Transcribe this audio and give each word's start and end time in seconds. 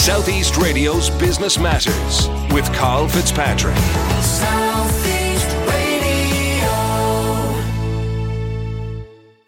Southeast 0.00 0.56
Radio's 0.56 1.10
Business 1.10 1.58
Matters 1.58 2.26
with 2.54 2.64
Carl 2.72 3.06
Fitzpatrick. 3.06 3.76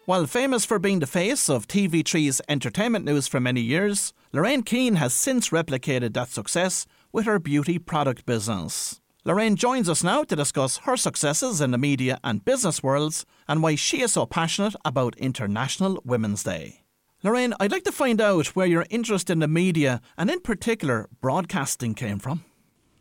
While 0.05 0.27
famous 0.27 0.63
for 0.63 0.77
being 0.77 0.99
the 0.99 1.07
face 1.07 1.49
of 1.49 1.67
TV3's 1.67 2.39
entertainment 2.47 3.03
news 3.03 3.27
for 3.27 3.39
many 3.39 3.61
years, 3.61 4.13
Lorraine 4.31 4.61
Keane 4.61 4.97
has 4.97 5.15
since 5.15 5.49
replicated 5.49 6.13
that 6.13 6.29
success 6.29 6.85
with 7.11 7.25
her 7.25 7.39
beauty 7.39 7.79
product 7.79 8.27
business. 8.27 9.01
Lorraine 9.25 9.55
joins 9.55 9.89
us 9.89 10.03
now 10.03 10.23
to 10.23 10.35
discuss 10.35 10.77
her 10.85 10.95
successes 10.95 11.61
in 11.61 11.71
the 11.71 11.79
media 11.79 12.19
and 12.23 12.45
business 12.45 12.83
worlds 12.83 13.25
and 13.47 13.63
why 13.63 13.73
she 13.73 14.01
is 14.01 14.13
so 14.13 14.27
passionate 14.27 14.75
about 14.85 15.17
International 15.17 15.99
Women's 16.05 16.43
Day. 16.43 16.82
Lorraine, 17.23 17.53
I'd 17.57 17.71
like 17.71 17.85
to 17.85 17.91
find 17.93 18.19
out 18.19 18.47
where 18.47 18.65
your 18.65 18.85
interest 18.89 19.29
in 19.29 19.39
the 19.39 19.47
media 19.47 20.01
and, 20.17 20.29
in 20.29 20.41
particular, 20.41 21.07
broadcasting 21.21 21.93
came 21.93 22.19
from. 22.19 22.43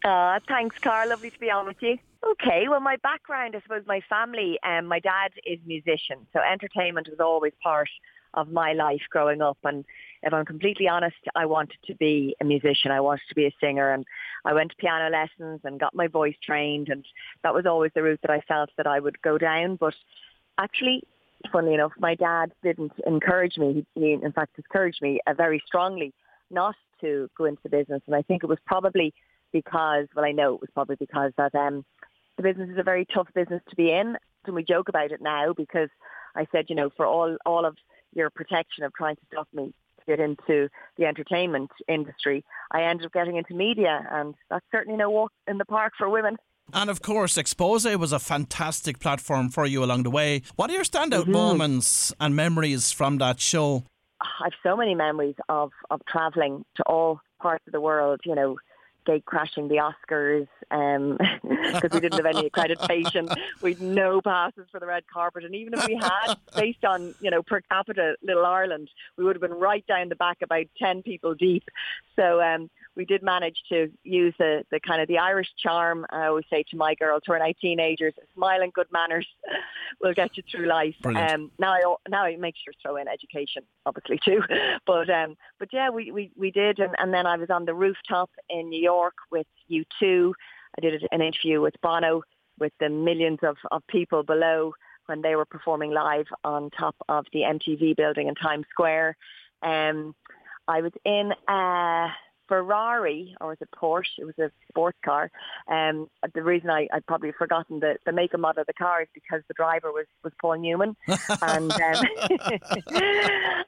Uh, 0.05 0.39
thanks, 0.47 0.79
Carl. 0.79 1.09
Lovely 1.09 1.31
to 1.31 1.41
be 1.41 1.51
on 1.51 1.67
with 1.67 1.83
you. 1.83 1.99
Okay, 2.31 2.69
well, 2.69 2.79
my 2.79 2.97
background, 3.03 3.57
I 3.57 3.61
suppose, 3.63 3.83
my 3.85 4.01
family, 4.09 4.61
um, 4.63 4.87
my 4.87 5.01
dad 5.01 5.33
is 5.45 5.59
musician, 5.67 6.19
so 6.33 6.39
entertainment 6.39 7.09
was 7.11 7.19
always 7.19 7.53
part 7.61 7.89
of 8.35 8.49
my 8.49 8.75
life 8.75 9.03
growing 9.11 9.43
up. 9.43 9.59
And 9.65 9.85
if 10.23 10.33
I'm 10.33 10.45
completely 10.45 10.87
honest, 10.87 11.17
I 11.35 11.47
wanted 11.47 11.79
to 11.87 11.95
be 11.97 12.37
a 12.41 12.45
musician. 12.45 12.93
I 12.93 13.01
wanted 13.01 13.25
to 13.29 13.35
be 13.35 13.47
a 13.47 13.55
singer, 13.61 13.93
and 13.93 14.05
I 14.45 14.53
went 14.53 14.71
to 14.71 14.77
piano 14.77 15.11
lessons 15.11 15.63
and 15.65 15.81
got 15.81 15.97
my 15.97 16.07
voice 16.07 16.37
trained, 16.41 16.91
and 16.91 17.05
that 17.43 17.55
was 17.55 17.67
always 17.67 17.91
the 17.93 18.05
route 18.05 18.21
that 18.23 18.31
I 18.31 18.41
felt 18.43 18.71
that 18.77 18.87
I 18.87 19.01
would 19.01 19.21
go 19.21 19.37
down. 19.37 19.75
But 19.75 19.95
actually, 20.59 21.03
funnily 21.51 21.75
enough, 21.75 21.93
my 21.99 22.15
dad 22.15 22.53
didn't 22.63 22.93
encourage 23.07 23.57
me. 23.57 23.87
He, 23.95 24.13
in 24.13 24.33
fact, 24.33 24.57
discouraged 24.57 25.01
me 25.03 25.21
uh, 25.27 25.35
very 25.35 25.63
strongly 25.67 26.13
not 26.51 26.75
to 27.01 27.29
go 27.37 27.47
into 27.47 27.69
business. 27.69 28.03
And 28.07 28.15
I 28.15 28.23
think 28.23 28.45
it 28.45 28.49
was 28.49 28.59
probably 28.67 29.15
because, 29.53 30.07
well, 30.15 30.25
I 30.25 30.33
know 30.33 30.55
it 30.55 30.61
was 30.61 30.71
probably 30.75 30.97
because 30.97 31.33
that 31.37 31.55
um, 31.55 31.85
the 32.37 32.43
business 32.43 32.71
is 32.71 32.79
a 32.79 32.83
very 32.83 33.07
tough 33.07 33.29
business 33.35 33.63
to 33.69 33.77
be 33.77 33.91
in. 33.91 34.17
And 34.45 34.55
we 34.55 34.65
joke 34.65 34.89
about 34.89 35.13
it 35.13 35.21
now 35.21 35.53
because 35.53 35.89
I 36.35 36.47
said, 36.53 36.67
you 36.69 36.77
know, 36.77 36.91
for 36.97 37.07
all, 37.07 37.37
all 37.47 37.65
of 37.65 37.77
your 38.15 38.31
protection 38.31 38.85
of 38.85 38.93
trying 38.95 39.17
to 39.17 39.23
stop 39.33 39.49
me 39.53 39.73
to 39.99 40.05
get 40.07 40.21
into 40.21 40.69
the 40.97 41.07
entertainment 41.07 41.71
industry, 41.89 42.45
I 42.71 42.83
ended 42.83 43.07
up 43.07 43.13
getting 43.13 43.37
into 43.37 43.55
media. 43.55 44.07
And 44.11 44.35
that's 44.51 44.67
certainly 44.73 44.99
no 44.99 45.11
walk 45.11 45.33
in 45.47 45.59
the 45.59 45.65
park 45.65 45.93
for 45.97 46.09
women. 46.09 46.37
And 46.73 46.89
of 46.89 47.03
course, 47.03 47.37
Xposé 47.37 47.97
was 47.97 48.13
a 48.13 48.19
fantastic 48.19 48.99
platform 48.99 49.49
for 49.51 49.67
you 49.67 49.85
along 49.85 50.05
the 50.05 50.11
way. 50.11 50.43
What 50.57 50.71
are 50.71 50.75
your 50.75 50.85
standout 50.85 51.23
Mm-hmm. 51.23 51.33
moments 51.33 52.13
and 52.19 52.35
memories 52.35 52.93
from 52.93 53.19
that 53.19 53.41
show? 53.41 53.85
I've 54.21 54.53
so 54.63 54.77
many 54.77 54.95
memories 54.95 55.35
of, 55.49 55.73
of 55.91 56.01
travelling 56.07 56.65
to 56.77 56.83
all 56.85 57.21
parts 57.41 57.67
of 57.67 57.73
the 57.73 57.81
world, 57.81 58.21
you 58.25 58.35
know, 58.35 58.57
gate 59.05 59.25
crashing 59.25 59.67
the 59.67 59.77
Oscars 59.77 60.47
because 61.73 61.91
we 61.93 62.01
didn't 62.01 62.25
have 62.25 62.37
any 62.37 62.49
accreditation. 62.49 63.35
We'd 63.61 63.81
no 63.81 64.21
passes 64.21 64.69
for 64.71 64.79
the 64.79 64.87
red 64.87 65.05
carpet. 65.13 65.45
And 65.45 65.55
even 65.57 65.75
if 65.75 65.87
we 65.89 65.97
had, 66.01 66.37
based 66.55 66.85
on, 66.85 67.15
you 67.21 67.31
know, 67.31 67.43
per 67.43 67.61
capita 67.63 68.15
Little 68.23 68.47
Ireland, 68.47 68.89
we 69.19 69.25
would 69.25 69.35
have 69.35 69.43
been 69.43 69.59
right 69.59 69.85
down 69.87 70.09
the 70.09 70.15
back 70.15 70.39
about 70.43 70.67
10 70.79 71.03
people 71.03 71.35
deep. 71.35 71.65
So 72.15 72.41
um, 72.41 72.71
we 72.97 73.05
did 73.05 73.23
manage 73.23 73.57
to 73.71 73.91
use 74.05 74.35
the, 74.39 74.65
the 74.71 74.79
kind 74.81 75.01
of 75.01 75.09
the 75.09 75.19
Irish 75.19 75.49
charm. 75.59 76.05
I 76.11 76.27
always 76.27 76.45
say 76.51 76.65
to 76.71 76.77
my 76.77 76.95
girls 76.95 77.23
who 77.27 77.33
are 77.33 77.39
now 77.39 77.53
teenagers, 77.61 78.15
smile 78.35 78.63
and 78.63 78.73
good 78.73 78.87
manners 78.93 79.27
will 80.03 80.13
get 80.13 80.37
you 80.37 80.43
through 80.51 80.67
life. 80.67 80.95
Um, 81.05 81.51
now 81.59 81.73
I 81.73 81.81
now 82.09 82.25
I 82.25 82.37
make 82.37 82.55
sure 82.63 82.73
to 82.73 82.79
throw 82.83 82.97
in 82.97 83.09
education, 83.09 83.63
obviously 83.87 84.19
too. 84.25 84.43
But 84.87 85.09
um, 85.11 85.37
but 85.59 85.69
yeah, 85.73 85.91
we, 85.91 86.11
we, 86.11 86.33
we 86.37 86.51
did, 86.51 86.79
and, 86.79 86.95
and 86.99 87.15
then 87.15 87.27
I 87.27 87.37
was 87.37 87.51
on 87.51 87.65
the 87.65 87.75
rooftop 87.75 88.31
in 88.51 88.69
New 88.69 88.83
York 88.83 89.15
with 89.31 89.47
you 89.69 89.85
two. 90.01 90.35
I 90.77 90.81
did 90.81 91.03
an 91.11 91.23
interview 91.23 91.61
with 91.61 91.75
Bono 91.83 92.23
with 92.59 92.73
the 92.81 92.89
millions 92.89 93.39
of, 93.43 93.57
of 93.71 93.87
people 93.87 94.23
below 94.23 94.73
when 95.07 95.23
they 95.23 95.37
were 95.37 95.45
performing 95.45 95.91
live 95.91 96.27
on 96.45 96.71
top 96.71 96.97
of 97.09 97.27
the 97.33 97.41
MTV 97.41 97.97
building 97.97 98.29
in 98.29 98.35
Times 98.35 98.67
Square. 98.71 99.17
Um, 99.63 100.15
I 100.69 100.81
was 100.81 100.93
in 101.05 101.33
a 101.49 102.09
Ferrari, 102.53 103.35
or 103.41 103.49
was 103.49 103.57
it 103.63 103.71
Porsche? 103.75 104.19
It 104.19 104.27
was 104.27 104.39
a 104.39 104.51
sports 104.69 104.99
car. 105.03 105.31
Um, 105.69 106.11
the 106.35 106.43
reason 106.43 106.69
I, 106.69 106.87
I'd 106.93 107.07
probably 107.07 107.33
forgotten 107.33 107.81
the, 107.81 107.97
the 108.05 108.13
make 108.13 108.35
and 108.35 108.43
model 108.43 108.61
of 108.61 108.67
the 108.67 108.75
car 108.75 109.01
is 109.01 109.09
because 109.15 109.41
the 109.49 109.55
driver 109.55 109.91
was, 109.91 110.05
was 110.23 110.35
Paul 110.39 110.59
Newman. 110.59 110.95
and 111.09 111.73
um, 111.73 111.79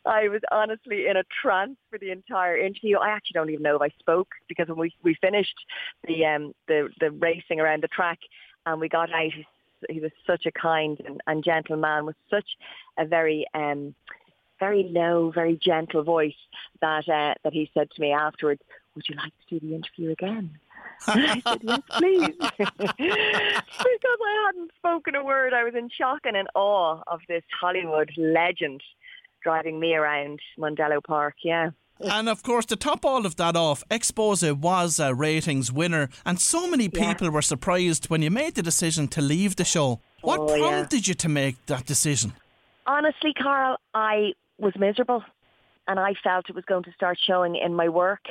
I 0.04 0.28
was 0.28 0.42
honestly 0.52 1.06
in 1.06 1.16
a 1.16 1.22
trance 1.40 1.78
for 1.88 1.98
the 1.98 2.10
entire 2.10 2.58
interview. 2.58 2.98
I 2.98 3.08
actually 3.08 3.32
don't 3.36 3.48
even 3.48 3.62
know 3.62 3.76
if 3.76 3.80
I 3.80 3.88
spoke 3.98 4.28
because 4.48 4.68
when 4.68 4.76
we, 4.76 4.92
we 5.02 5.16
finished 5.18 5.56
the, 6.06 6.26
um, 6.26 6.52
the, 6.68 6.90
the 7.00 7.10
racing 7.10 7.60
around 7.60 7.84
the 7.84 7.88
track 7.88 8.18
and 8.66 8.82
we 8.82 8.90
got 8.90 9.10
out, 9.10 9.32
he, 9.88 10.00
was 10.00 10.12
such 10.26 10.44
a 10.44 10.52
kind 10.52 11.00
and, 11.06 11.22
and 11.26 11.42
gentle 11.42 11.78
man 11.78 12.04
with 12.04 12.16
such 12.28 12.50
a 12.98 13.06
very... 13.06 13.46
Um, 13.54 13.94
very 14.60 14.84
low, 14.91 15.31
very 15.34 15.59
gentle 15.62 16.03
voice 16.03 16.34
that 16.81 17.09
uh, 17.09 17.34
that 17.42 17.53
he 17.53 17.70
said 17.75 17.91
to 17.92 18.00
me 18.00 18.12
afterwards, 18.12 18.62
"Would 18.94 19.04
you 19.09 19.16
like 19.16 19.32
to 19.48 19.59
do 19.59 19.66
the 19.66 19.75
interview 19.75 20.10
again?" 20.12 20.50
And 21.09 21.26
I 21.26 21.41
said, 21.41 21.60
"Yes, 21.62 21.81
please," 21.98 22.37
because 22.59 24.19
I 24.31 24.44
hadn't 24.47 24.70
spoken 24.78 25.14
a 25.16 25.25
word. 25.25 25.53
I 25.53 25.64
was 25.64 25.75
in 25.75 25.88
shock 25.91 26.20
and 26.25 26.37
in 26.37 26.47
awe 26.54 27.03
of 27.06 27.20
this 27.28 27.43
Hollywood 27.60 28.10
legend 28.16 28.82
driving 29.43 29.78
me 29.81 29.94
around 29.94 30.41
Mondello 30.59 31.03
Park. 31.03 31.34
Yeah. 31.43 31.70
And 32.00 32.28
of 32.28 32.43
course, 32.43 32.66
to 32.66 32.76
top 32.76 33.04
all 33.04 33.25
of 33.25 33.37
that 33.37 33.54
off, 33.56 33.84
Xposé 33.91 34.53
was 34.56 34.98
a 34.98 35.14
ratings 35.14 35.70
winner, 35.72 36.09
and 36.25 36.41
so 36.41 36.69
many 36.69 36.88
Yeah. 36.93 37.06
people 37.12 37.31
were 37.31 37.43
surprised 37.43 38.09
when 38.10 38.20
you 38.22 38.31
made 38.31 38.54
the 38.54 38.62
decision 38.62 39.06
to 39.09 39.20
leave 39.22 39.56
the 39.56 39.64
show. 39.64 40.00
What 40.22 40.41
Oh, 40.41 40.54
yeah. 40.54 40.62
prompted 40.69 41.06
you 41.06 41.14
to 41.14 41.28
make 41.28 41.56
that 41.66 41.87
decision? 41.87 42.32
Honestly, 42.87 43.32
Carl, 43.34 43.78
I 43.94 44.32
was 44.59 44.72
miserable 44.78 45.22
and 45.87 45.98
I 45.98 46.15
felt 46.22 46.48
it 46.48 46.54
was 46.54 46.65
going 46.65 46.84
to 46.84 46.92
start 46.92 47.19
showing 47.26 47.56
in 47.56 47.75
my 47.75 47.88
work. 47.88 48.25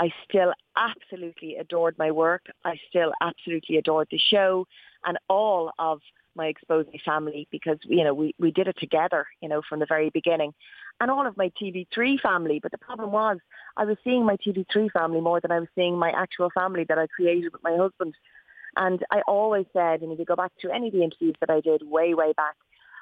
I 0.00 0.10
still 0.28 0.52
absolutely 0.76 1.56
adored 1.56 1.96
my 1.98 2.10
work. 2.10 2.46
I 2.64 2.74
still 2.88 3.12
absolutely 3.20 3.76
adored 3.76 4.08
the 4.10 4.18
show 4.18 4.66
and 5.04 5.18
all 5.28 5.72
of 5.78 6.00
my 6.36 6.52
Xposé 6.52 7.00
family 7.04 7.46
because, 7.52 7.78
you 7.84 8.02
know, 8.02 8.12
we, 8.12 8.34
we 8.40 8.50
did 8.50 8.66
it 8.66 8.76
together, 8.78 9.26
you 9.40 9.48
know, 9.48 9.62
from 9.68 9.78
the 9.78 9.86
very 9.86 10.10
beginning. 10.10 10.52
And 11.00 11.10
all 11.10 11.26
of 11.26 11.36
my 11.36 11.50
TV3 11.60 12.20
family. 12.20 12.58
But 12.60 12.72
the 12.72 12.78
problem 12.78 13.12
was 13.12 13.38
I 13.76 13.84
was 13.84 13.96
seeing 14.02 14.24
my 14.24 14.36
TV3 14.36 14.90
family 14.90 15.20
more 15.20 15.40
than 15.40 15.52
I 15.52 15.60
was 15.60 15.68
seeing 15.76 15.96
my 15.96 16.10
actual 16.10 16.50
family 16.50 16.84
that 16.88 16.98
I 16.98 17.06
created 17.06 17.52
with 17.52 17.62
my 17.62 17.76
husband. 17.76 18.14
And 18.76 19.04
I 19.12 19.20
always 19.28 19.66
said, 19.72 20.02
and 20.02 20.12
if 20.12 20.18
you 20.18 20.24
go 20.24 20.34
back 20.34 20.52
to 20.60 20.72
any 20.72 20.88
of 20.88 20.92
the 20.92 21.04
interviews 21.04 21.36
that 21.40 21.50
I 21.50 21.60
did 21.60 21.82
way, 21.88 22.14
way 22.14 22.32
back, 22.32 22.56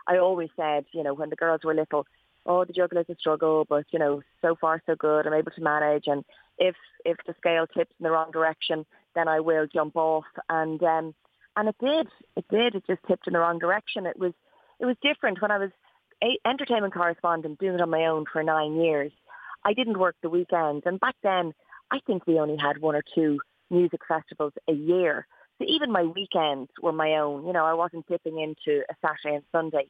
I 0.06 0.18
always 0.18 0.50
said, 0.56 0.84
you 0.92 1.02
know, 1.02 1.14
when 1.14 1.30
the 1.30 1.36
girls 1.36 1.62
were 1.64 1.74
little, 1.74 2.06
oh, 2.46 2.64
the 2.64 2.72
juggle 2.72 2.98
is 2.98 3.06
a 3.08 3.16
struggle, 3.16 3.66
but, 3.68 3.84
you 3.90 3.98
know, 3.98 4.22
so 4.40 4.56
far 4.60 4.82
so 4.86 4.94
good. 4.96 5.26
I'm 5.26 5.34
able 5.34 5.52
to 5.52 5.60
manage. 5.62 6.04
And 6.06 6.24
if 6.58 6.74
if 7.04 7.16
the 7.26 7.34
scale 7.38 7.66
tips 7.66 7.94
in 7.98 8.04
the 8.04 8.10
wrong 8.10 8.30
direction, 8.30 8.84
then 9.14 9.28
I 9.28 9.40
will 9.40 9.66
jump 9.66 9.96
off. 9.96 10.24
And 10.48 10.82
um, 10.82 11.14
and 11.56 11.68
it 11.68 11.76
did. 11.80 12.08
It 12.36 12.44
did. 12.50 12.74
It 12.74 12.84
just 12.86 13.02
tipped 13.06 13.26
in 13.26 13.32
the 13.32 13.38
wrong 13.38 13.58
direction. 13.58 14.06
It 14.06 14.18
was 14.18 14.32
it 14.80 14.86
was 14.86 14.96
different 15.02 15.40
when 15.40 15.50
I 15.50 15.58
was 15.58 15.70
a 16.22 16.38
entertainment 16.48 16.94
correspondent 16.94 17.58
doing 17.58 17.74
it 17.74 17.80
on 17.80 17.90
my 17.90 18.06
own 18.06 18.24
for 18.32 18.42
nine 18.42 18.76
years. 18.76 19.12
I 19.64 19.74
didn't 19.74 19.98
work 19.98 20.16
the 20.22 20.30
weekends. 20.30 20.84
And 20.86 20.98
back 21.00 21.14
then, 21.22 21.52
I 21.90 22.00
think 22.06 22.26
we 22.26 22.38
only 22.38 22.56
had 22.56 22.78
one 22.78 22.96
or 22.96 23.02
two 23.14 23.40
music 23.70 24.00
festivals 24.06 24.52
a 24.68 24.72
year. 24.72 25.26
So 25.58 25.66
even 25.68 25.92
my 25.92 26.04
weekends 26.04 26.70
were 26.80 26.92
my 26.92 27.16
own. 27.16 27.46
You 27.46 27.52
know, 27.52 27.64
I 27.64 27.74
wasn't 27.74 28.06
dipping 28.08 28.40
into 28.40 28.82
a 28.90 28.94
Saturday 29.00 29.36
and 29.36 29.44
Sunday. 29.52 29.88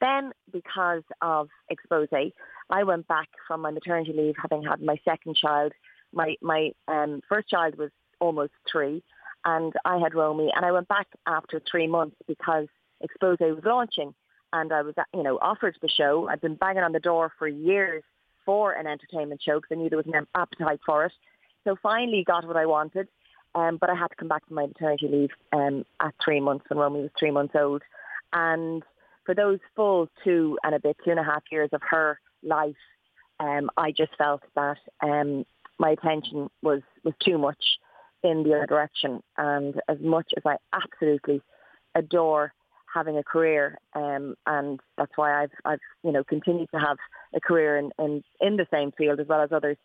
Then, 0.00 0.32
because 0.52 1.02
of 1.22 1.48
Xposé, 1.72 2.32
I 2.70 2.82
went 2.82 3.08
back 3.08 3.28
from 3.46 3.62
my 3.62 3.70
maternity 3.70 4.12
leave, 4.12 4.34
having 4.40 4.62
had 4.62 4.82
my 4.82 4.96
second 5.04 5.36
child. 5.36 5.72
My 6.12 6.36
my 6.42 6.72
um, 6.88 7.20
first 7.28 7.48
child 7.48 7.76
was 7.76 7.90
almost 8.20 8.52
three, 8.70 9.02
and 9.44 9.72
I 9.84 9.98
had 9.98 10.14
Romy, 10.14 10.50
and 10.54 10.64
I 10.64 10.72
went 10.72 10.88
back 10.88 11.06
after 11.26 11.60
three 11.70 11.86
months 11.86 12.16
because 12.26 12.66
Xposé 13.02 13.54
was 13.54 13.64
launching, 13.64 14.14
and 14.52 14.72
I 14.72 14.82
was 14.82 14.94
you 15.14 15.22
know 15.22 15.38
offered 15.40 15.76
the 15.80 15.88
show. 15.88 16.28
I'd 16.28 16.40
been 16.40 16.56
banging 16.56 16.82
on 16.82 16.92
the 16.92 17.00
door 17.00 17.32
for 17.38 17.48
years 17.48 18.02
for 18.44 18.72
an 18.72 18.86
entertainment 18.86 19.42
show 19.42 19.58
because 19.58 19.70
I 19.72 19.74
knew 19.76 19.88
there 19.88 19.98
was 19.98 20.06
an 20.06 20.26
appetite 20.34 20.80
for 20.84 21.06
it. 21.06 21.12
So 21.64 21.76
finally 21.82 22.22
got 22.24 22.46
what 22.46 22.56
I 22.56 22.66
wanted. 22.66 23.08
Um, 23.54 23.78
but 23.80 23.88
I 23.88 23.94
had 23.94 24.08
to 24.08 24.16
come 24.16 24.28
back 24.28 24.46
from 24.46 24.56
my 24.56 24.66
maternity 24.66 25.08
leave 25.08 25.30
um, 25.52 25.84
at 26.00 26.14
three 26.22 26.40
months 26.40 26.66
when 26.68 26.78
Romy 26.78 27.00
was 27.00 27.10
three 27.18 27.30
months 27.30 27.54
old. 27.58 27.82
And 28.32 28.82
for 29.26 29.34
those 29.34 29.58
full 29.74 30.08
two 30.24 30.58
and 30.62 30.74
a 30.74 30.80
bit, 30.80 30.96
two 31.04 31.10
and 31.10 31.20
a 31.20 31.24
half 31.24 31.42
years 31.50 31.68
of 31.72 31.82
her 31.90 32.18
life, 32.42 32.76
um, 33.40 33.68
I 33.76 33.90
just 33.90 34.16
felt 34.16 34.42
that 34.54 34.78
um, 35.02 35.44
my 35.78 35.90
attention 35.90 36.48
was, 36.62 36.80
was 37.04 37.12
too 37.22 37.36
much 37.36 37.62
in 38.22 38.44
the 38.44 38.54
other 38.54 38.66
direction. 38.66 39.22
And 39.36 39.74
as 39.88 39.98
much 40.00 40.32
as 40.36 40.42
I 40.46 40.56
absolutely 40.72 41.42
adore 41.94 42.54
having 42.94 43.18
a 43.18 43.22
career, 43.22 43.78
um, 43.94 44.36
and 44.46 44.80
that's 44.96 45.12
why 45.16 45.42
I've, 45.42 45.50
I've, 45.64 45.80
you 46.02 46.12
know, 46.12 46.24
continued 46.24 46.70
to 46.72 46.80
have 46.80 46.96
a 47.34 47.40
career 47.40 47.76
in, 47.76 47.90
in, 47.98 48.24
in 48.40 48.56
the 48.56 48.66
same 48.72 48.92
field 48.92 49.20
as 49.20 49.26
well 49.26 49.42
as 49.42 49.52
others, 49.52 49.76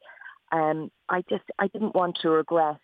um, 0.51 0.91
I 1.09 1.23
just 1.29 1.43
I 1.59 1.67
didn't 1.67 1.95
want 1.95 2.19
to 2.21 2.29
regret 2.29 2.77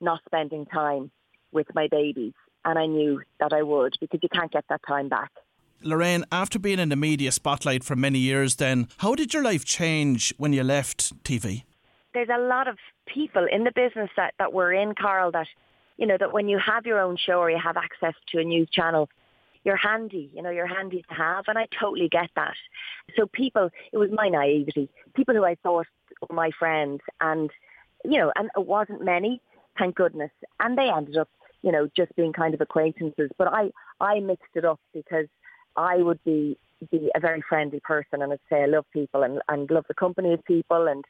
not 0.00 0.20
spending 0.26 0.66
time 0.66 1.10
with 1.52 1.66
my 1.74 1.88
babies, 1.90 2.34
and 2.64 2.78
I 2.78 2.86
knew 2.86 3.22
that 3.40 3.52
I 3.52 3.62
would 3.62 3.96
because 4.00 4.20
you 4.22 4.28
can't 4.28 4.52
get 4.52 4.64
that 4.68 4.82
time 4.86 5.08
back. 5.08 5.30
Lorraine, 5.82 6.24
after 6.32 6.58
being 6.58 6.78
in 6.78 6.88
the 6.88 6.96
media 6.96 7.30
spotlight 7.32 7.84
for 7.84 7.94
many 7.94 8.18
years, 8.18 8.56
then 8.56 8.88
how 8.98 9.14
did 9.14 9.32
your 9.32 9.42
life 9.42 9.64
change 9.64 10.34
when 10.36 10.52
you 10.52 10.64
left 10.64 11.22
TV? 11.24 11.64
There's 12.14 12.28
a 12.34 12.40
lot 12.40 12.66
of 12.66 12.78
people 13.06 13.46
in 13.50 13.64
the 13.64 13.72
business 13.72 14.10
that, 14.16 14.34
that 14.38 14.52
we're 14.52 14.72
in, 14.72 14.94
Carl, 14.94 15.30
that 15.32 15.46
you 15.96 16.06
know 16.06 16.16
that 16.18 16.32
when 16.32 16.48
you 16.48 16.58
have 16.58 16.86
your 16.86 17.00
own 17.00 17.16
show 17.16 17.38
or 17.40 17.50
you 17.50 17.58
have 17.58 17.76
access 17.76 18.14
to 18.32 18.38
a 18.38 18.44
news 18.44 18.68
channel, 18.70 19.08
you're 19.64 19.76
handy, 19.76 20.30
you 20.34 20.42
know, 20.42 20.50
you're 20.50 20.66
handy 20.66 21.04
to 21.08 21.14
have, 21.14 21.44
and 21.48 21.58
I 21.58 21.66
totally 21.78 22.08
get 22.08 22.30
that. 22.36 22.54
So 23.16 23.26
people, 23.26 23.70
it 23.92 23.98
was 23.98 24.10
my 24.12 24.28
naivety. 24.28 24.88
People 25.14 25.34
who 25.34 25.44
I 25.44 25.56
thought 25.56 25.86
were 26.28 26.34
my 26.34 26.50
friends, 26.58 27.00
and 27.20 27.50
you 28.04 28.18
know, 28.18 28.32
and 28.36 28.48
it 28.56 28.66
wasn't 28.66 29.04
many, 29.04 29.40
thank 29.78 29.96
goodness, 29.96 30.30
and 30.60 30.78
they 30.78 30.88
ended 30.88 31.16
up, 31.16 31.28
you 31.62 31.72
know, 31.72 31.88
just 31.96 32.14
being 32.16 32.32
kind 32.32 32.54
of 32.54 32.60
acquaintances. 32.60 33.30
But 33.36 33.48
I, 33.48 33.70
I 34.00 34.20
mixed 34.20 34.54
it 34.54 34.64
up 34.64 34.80
because 34.94 35.26
I 35.78 35.98
would 35.98 36.22
be 36.24 36.58
be 36.90 37.10
a 37.14 37.20
very 37.20 37.42
friendly 37.48 37.80
person, 37.80 38.22
and 38.22 38.32
I'd 38.32 38.40
say 38.50 38.62
I 38.62 38.66
love 38.66 38.84
people 38.92 39.22
and 39.22 39.40
and 39.48 39.70
love 39.70 39.84
the 39.88 39.94
company 39.94 40.32
of 40.34 40.44
people 40.44 40.88
and 40.88 41.04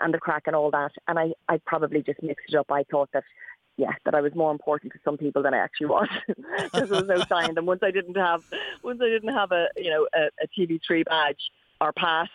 and 0.00 0.14
the 0.14 0.18
crack 0.18 0.44
and 0.46 0.56
all 0.56 0.70
that. 0.70 0.92
And 1.08 1.18
I, 1.18 1.32
I 1.48 1.60
probably 1.66 2.02
just 2.02 2.22
mixed 2.22 2.46
it 2.48 2.56
up. 2.56 2.70
I 2.70 2.84
thought 2.90 3.10
that 3.12 3.24
yeah, 3.76 3.92
that 4.04 4.14
I 4.14 4.20
was 4.20 4.34
more 4.34 4.52
important 4.52 4.92
to 4.92 5.00
some 5.04 5.16
people 5.16 5.42
than 5.42 5.52
I 5.52 5.58
actually 5.58 5.88
was 5.88 6.08
because 6.26 6.70
there 6.90 7.02
was 7.02 7.08
no 7.08 7.24
sign. 7.24 7.56
And 7.56 7.66
once 7.66 7.80
I 7.82 7.90
didn't 7.90 8.16
have, 8.16 8.42
once 8.84 9.00
I 9.02 9.08
didn't 9.08 9.34
have 9.34 9.50
a, 9.50 9.66
you 9.76 9.90
know, 9.90 10.06
a, 10.14 10.30
a 10.42 10.48
TV3 10.56 11.04
badge 11.04 11.50
or 11.80 11.92
pass, 11.92 12.28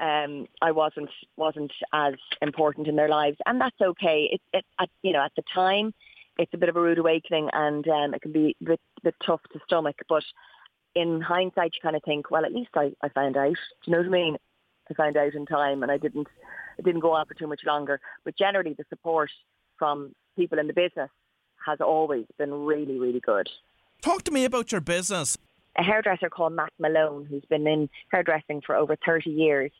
um, 0.00 0.48
I 0.60 0.72
wasn't 0.72 1.10
wasn't 1.36 1.72
as 1.92 2.14
important 2.40 2.88
in 2.88 2.96
their 2.96 3.08
lives, 3.08 3.38
and 3.46 3.60
that's 3.60 3.80
okay. 3.80 4.28
It, 4.32 4.40
it 4.52 4.64
at, 4.80 4.90
you 5.02 5.12
know, 5.12 5.22
at 5.22 5.32
the 5.36 5.44
time, 5.54 5.94
it's 6.38 6.52
a 6.54 6.58
bit 6.58 6.68
of 6.68 6.76
a 6.76 6.80
rude 6.80 6.98
awakening, 6.98 7.48
and 7.52 7.86
um, 7.86 8.14
it 8.14 8.22
can 8.22 8.32
be 8.32 8.56
a 8.60 8.64
bit, 8.64 8.80
bit 9.04 9.14
tough 9.24 9.42
to 9.52 9.60
stomach. 9.64 9.96
But 10.08 10.24
in 10.94 11.20
hindsight, 11.20 11.72
you 11.74 11.80
kind 11.82 11.96
of 11.96 12.02
think, 12.04 12.30
well, 12.30 12.44
at 12.44 12.52
least 12.52 12.70
I, 12.74 12.92
I 13.02 13.08
found 13.08 13.36
out. 13.36 13.54
Do 13.84 13.90
you 13.90 13.92
know 13.92 13.98
what 13.98 14.06
I 14.06 14.10
mean? 14.10 14.36
I 14.90 14.94
found 14.94 15.16
out 15.16 15.34
in 15.34 15.46
time, 15.46 15.82
and 15.82 15.90
I 15.90 15.96
didn't, 15.96 16.28
it 16.78 16.84
didn't 16.84 17.00
go 17.00 17.12
on 17.12 17.26
for 17.26 17.34
too 17.34 17.46
much 17.46 17.62
longer. 17.64 18.00
But 18.24 18.36
generally, 18.36 18.74
the 18.76 18.84
support 18.88 19.30
from 19.78 20.14
people 20.36 20.58
in 20.58 20.66
the 20.66 20.72
business 20.72 21.10
has 21.66 21.80
always 21.80 22.26
been 22.38 22.52
really, 22.52 22.98
really 22.98 23.20
good. 23.20 23.48
Talk 24.02 24.24
to 24.24 24.32
me 24.32 24.44
about 24.44 24.72
your 24.72 24.80
business. 24.80 25.38
A 25.78 25.82
hairdresser 25.82 26.28
called 26.28 26.52
Matt 26.52 26.72
Malone, 26.78 27.24
who's 27.24 27.44
been 27.48 27.66
in 27.66 27.88
hairdressing 28.10 28.62
for 28.66 28.74
over 28.74 28.96
30 29.06 29.30
years, 29.30 29.70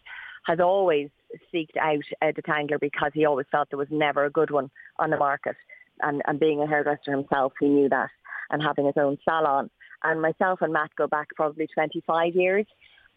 has 0.47 0.61
always 0.61 1.11
seeked 1.53 1.76
out 1.81 2.05
a 2.23 2.32
detangler 2.32 2.81
because 2.81 3.11
he 3.14 3.25
always 3.25 3.47
felt 3.50 3.69
there 3.70 3.79
was 3.79 3.88
never 3.91 4.25
a 4.25 4.31
good 4.31 4.50
one 4.50 4.70
on 4.99 5.11
the 5.11 5.17
market. 5.17 5.56
And, 6.00 6.23
and 6.26 6.41
being 6.41 6.61
a 6.61 6.67
hairdresser 6.67 7.11
himself, 7.11 7.53
he 7.61 7.67
knew 7.67 7.88
that, 7.88 8.11
and 8.50 8.62
having 8.62 8.87
his 8.87 8.94
own 8.97 9.19
salon. 9.29 9.70
And 10.04 10.20
myself 10.20 10.60
and 10.62 10.72
Matt 10.72 10.94
go 10.96 11.06
back 11.06 11.28
probably 11.37 11.66
25 11.66 12.34
years. 12.34 12.66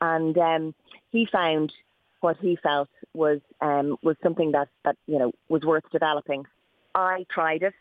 And 0.01 0.37
um, 0.37 0.75
he 1.11 1.27
found 1.31 1.71
what 2.21 2.37
he 2.37 2.57
felt 2.61 2.89
was 3.13 3.39
um, 3.61 3.97
was 4.01 4.15
something 4.23 4.51
that, 4.51 4.67
that 4.83 4.97
you 5.07 5.19
know 5.19 5.31
was 5.47 5.63
worth 5.63 5.83
developing 5.91 6.45
I 6.95 7.25
tried 7.29 7.61
it 7.61 7.73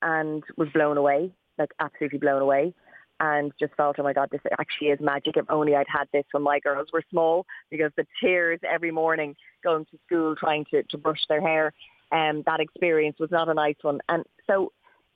and 0.00 0.42
was 0.56 0.68
blown 0.72 0.96
away, 0.96 1.32
like 1.58 1.72
absolutely 1.80 2.20
blown 2.20 2.40
away, 2.40 2.72
and 3.18 3.52
just 3.58 3.74
felt, 3.74 3.96
oh 3.98 4.02
my 4.04 4.12
God, 4.12 4.30
this 4.30 4.40
actually 4.58 4.88
is 4.88 5.00
magic. 5.00 5.36
If 5.36 5.44
only 5.50 5.74
I'd 5.74 5.86
had 5.92 6.08
this 6.12 6.24
when 6.30 6.44
my 6.44 6.60
girls 6.60 6.88
were 6.92 7.02
small, 7.10 7.44
because 7.70 7.90
the 7.96 8.06
tears 8.22 8.60
every 8.62 8.92
morning 8.92 9.34
going 9.62 9.84
to 9.86 9.98
school 10.06 10.36
trying 10.36 10.64
to, 10.70 10.84
to 10.84 10.96
brush 10.96 11.20
their 11.28 11.40
hair, 11.40 11.74
um, 12.12 12.42
that 12.46 12.60
experience 12.60 13.18
was 13.18 13.30
not 13.30 13.48
a 13.48 13.54
nice 13.54 13.76
one. 13.82 14.00
And 14.08 14.24
so 14.46 14.72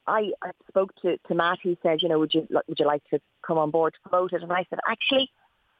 I, 0.06 0.32
I 0.42 0.50
spoke 0.68 0.94
to, 1.02 1.18
to 1.28 1.34
Matt. 1.34 1.58
He 1.62 1.78
said, 1.82 2.02
you 2.02 2.08
know, 2.08 2.18
would 2.18 2.34
you 2.34 2.46
would 2.50 2.78
you 2.78 2.86
like 2.86 3.02
to 3.10 3.20
come 3.46 3.58
on 3.58 3.70
board 3.70 3.94
to 3.94 4.08
promote 4.08 4.32
it? 4.32 4.42
And 4.42 4.52
I 4.52 4.66
said, 4.70 4.78
actually, 4.88 5.30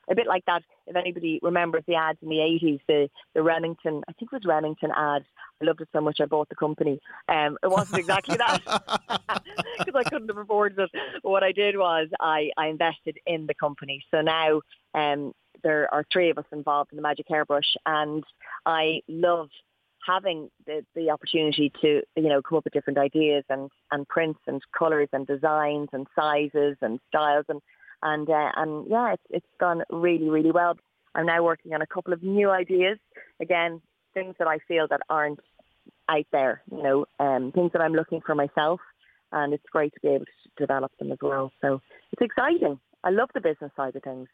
a 0.09 0.15
bit 0.15 0.27
like 0.27 0.45
that. 0.47 0.63
If 0.87 0.97
anybody 0.97 1.39
remembers 1.43 1.85
the 1.87 1.95
ads 1.95 2.19
in 2.23 2.29
the 2.29 2.37
80s, 2.37 2.81
the, 2.87 3.11
the 3.35 3.43
Remington, 3.43 4.03
I 4.09 4.13
think 4.13 4.33
it 4.33 4.37
was 4.37 4.45
Remington 4.45 4.91
ads. 4.95 5.25
I 5.61 5.65
loved 5.65 5.81
it 5.81 5.89
so 5.93 6.01
much 6.01 6.21
I 6.21 6.27
bought 6.27 6.49
the 6.49 6.55
company. 6.55 7.01
Um, 7.29 7.57
it 7.63 7.71
wasn't 7.71 8.01
exactly 8.01 8.37
that 8.37 8.61
because 9.79 9.95
I 9.95 10.09
couldn't 10.09 10.29
have 10.29 10.37
afforded 10.37 10.79
it. 10.79 10.91
But 11.23 11.31
what 11.31 11.43
I 11.43 11.53
did 11.53 11.77
was 11.77 12.09
I, 12.21 12.51
I 12.57 12.67
invested 12.67 13.19
in 13.27 13.47
the 13.47 13.55
company. 13.55 14.05
So 14.11 14.21
now 14.21 14.61
um, 14.95 15.33
there 15.63 15.93
are 15.93 16.05
three 16.13 16.31
of 16.31 16.39
us 16.39 16.45
involved 16.53 16.93
in 16.93 16.97
the 16.97 17.03
Magic 17.03 17.27
Hairbrush 17.29 17.77
and 17.87 18.25
I 18.67 19.01
love 19.09 19.49
having 20.07 20.51
the, 20.67 20.85
the 20.95 21.11
opportunity 21.11 21.73
to, 21.81 22.03
you 22.17 22.29
know, 22.29 22.43
come 22.43 22.59
up 22.59 22.65
with 22.65 22.73
different 22.73 22.99
ideas 22.99 23.45
and, 23.49 23.71
and 23.91 24.07
prints 24.09 24.41
and 24.47 24.63
colours 24.77 25.09
and 25.13 25.27
designs 25.27 25.89
and 25.93 26.07
sizes 26.15 26.77
and 26.81 27.01
styles 27.09 27.47
and 27.49 27.61
and 28.03 28.29
uh, 28.29 28.51
and 28.57 28.87
yeah, 28.89 29.15
it's 29.15 29.23
it's 29.31 29.47
gone 29.59 29.83
really 29.91 30.29
really 30.29 30.51
well. 30.51 30.77
I'm 31.15 31.27
now 31.27 31.43
working 31.43 31.73
on 31.73 31.83
a 31.83 31.87
couple 31.87 32.13
of 32.13 32.23
new 32.23 32.51
ideas. 32.51 32.99
Again, 33.41 33.81
things 34.13 34.35
that 34.39 34.47
I 34.47 34.59
feel 34.69 34.87
that 34.89 35.01
aren't 35.09 35.41
out 36.09 36.27
there. 36.33 36.63
You 36.71 36.83
know, 36.83 37.07
um, 37.19 37.51
things 37.53 37.73
that 37.73 37.83
I'm 37.83 37.95
looking 37.95 38.21
for 38.21 38.35
myself, 38.35 38.81
and 39.33 39.55
it's 39.55 39.65
great 39.73 39.95
to 39.95 40.01
be 40.01 40.09
able 40.09 40.27
to 40.27 40.67
develop 40.67 40.93
them 40.99 41.13
as 41.13 41.19
well. 41.23 41.51
So 41.61 41.81
it's 42.13 42.23
exciting. 42.23 42.79
I 43.03 43.11
love 43.11 43.31
the 43.35 43.41
business 43.41 43.73
side 43.77 43.97
of 43.97 44.03
things. 44.03 44.29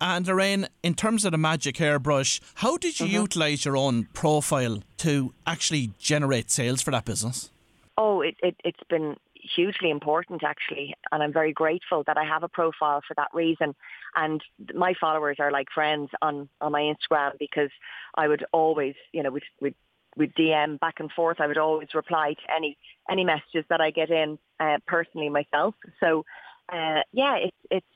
And 0.00 0.26
Lorraine, 0.26 0.68
in 0.82 0.94
terms 0.94 1.24
of 1.24 1.32
the 1.32 1.38
magic 1.38 1.76
hairbrush, 1.76 2.40
how 2.56 2.76
did 2.76 3.00
you 3.00 3.06
mm-hmm. 3.06 3.22
utilise 3.22 3.64
your 3.64 3.76
own 3.76 4.04
profile 4.14 4.82
to 4.98 5.34
actually 5.46 5.92
generate 5.98 6.50
sales 6.50 6.80
for 6.82 6.90
that 6.92 7.04
business? 7.04 7.50
Oh, 7.96 8.20
it, 8.20 8.36
it, 8.42 8.56
it's 8.64 8.82
been 8.88 9.16
hugely 9.56 9.90
important 9.90 10.42
actually 10.44 10.94
and 11.12 11.22
I'm 11.22 11.32
very 11.32 11.52
grateful 11.52 12.02
that 12.06 12.18
I 12.18 12.24
have 12.24 12.42
a 12.42 12.48
profile 12.48 13.02
for 13.06 13.14
that 13.14 13.28
reason 13.32 13.74
and 14.16 14.42
my 14.74 14.94
followers 15.00 15.36
are 15.38 15.50
like 15.50 15.68
friends 15.74 16.10
on 16.20 16.48
on 16.60 16.72
my 16.72 16.80
Instagram 16.80 17.32
because 17.38 17.70
I 18.14 18.28
would 18.28 18.44
always 18.52 18.94
you 19.12 19.22
know 19.22 19.30
we'd, 19.30 19.44
we'd 19.60 19.74
we'd 20.16 20.34
DM 20.34 20.78
back 20.80 21.00
and 21.00 21.10
forth 21.12 21.40
I 21.40 21.46
would 21.46 21.58
always 21.58 21.94
reply 21.94 22.34
to 22.34 22.54
any 22.54 22.76
any 23.08 23.24
messages 23.24 23.64
that 23.70 23.80
I 23.80 23.90
get 23.90 24.10
in 24.10 24.38
uh, 24.60 24.78
personally 24.86 25.28
myself 25.28 25.74
so 26.00 26.24
uh, 26.70 27.00
yeah 27.12 27.36
it's 27.36 27.56
it's 27.70 27.86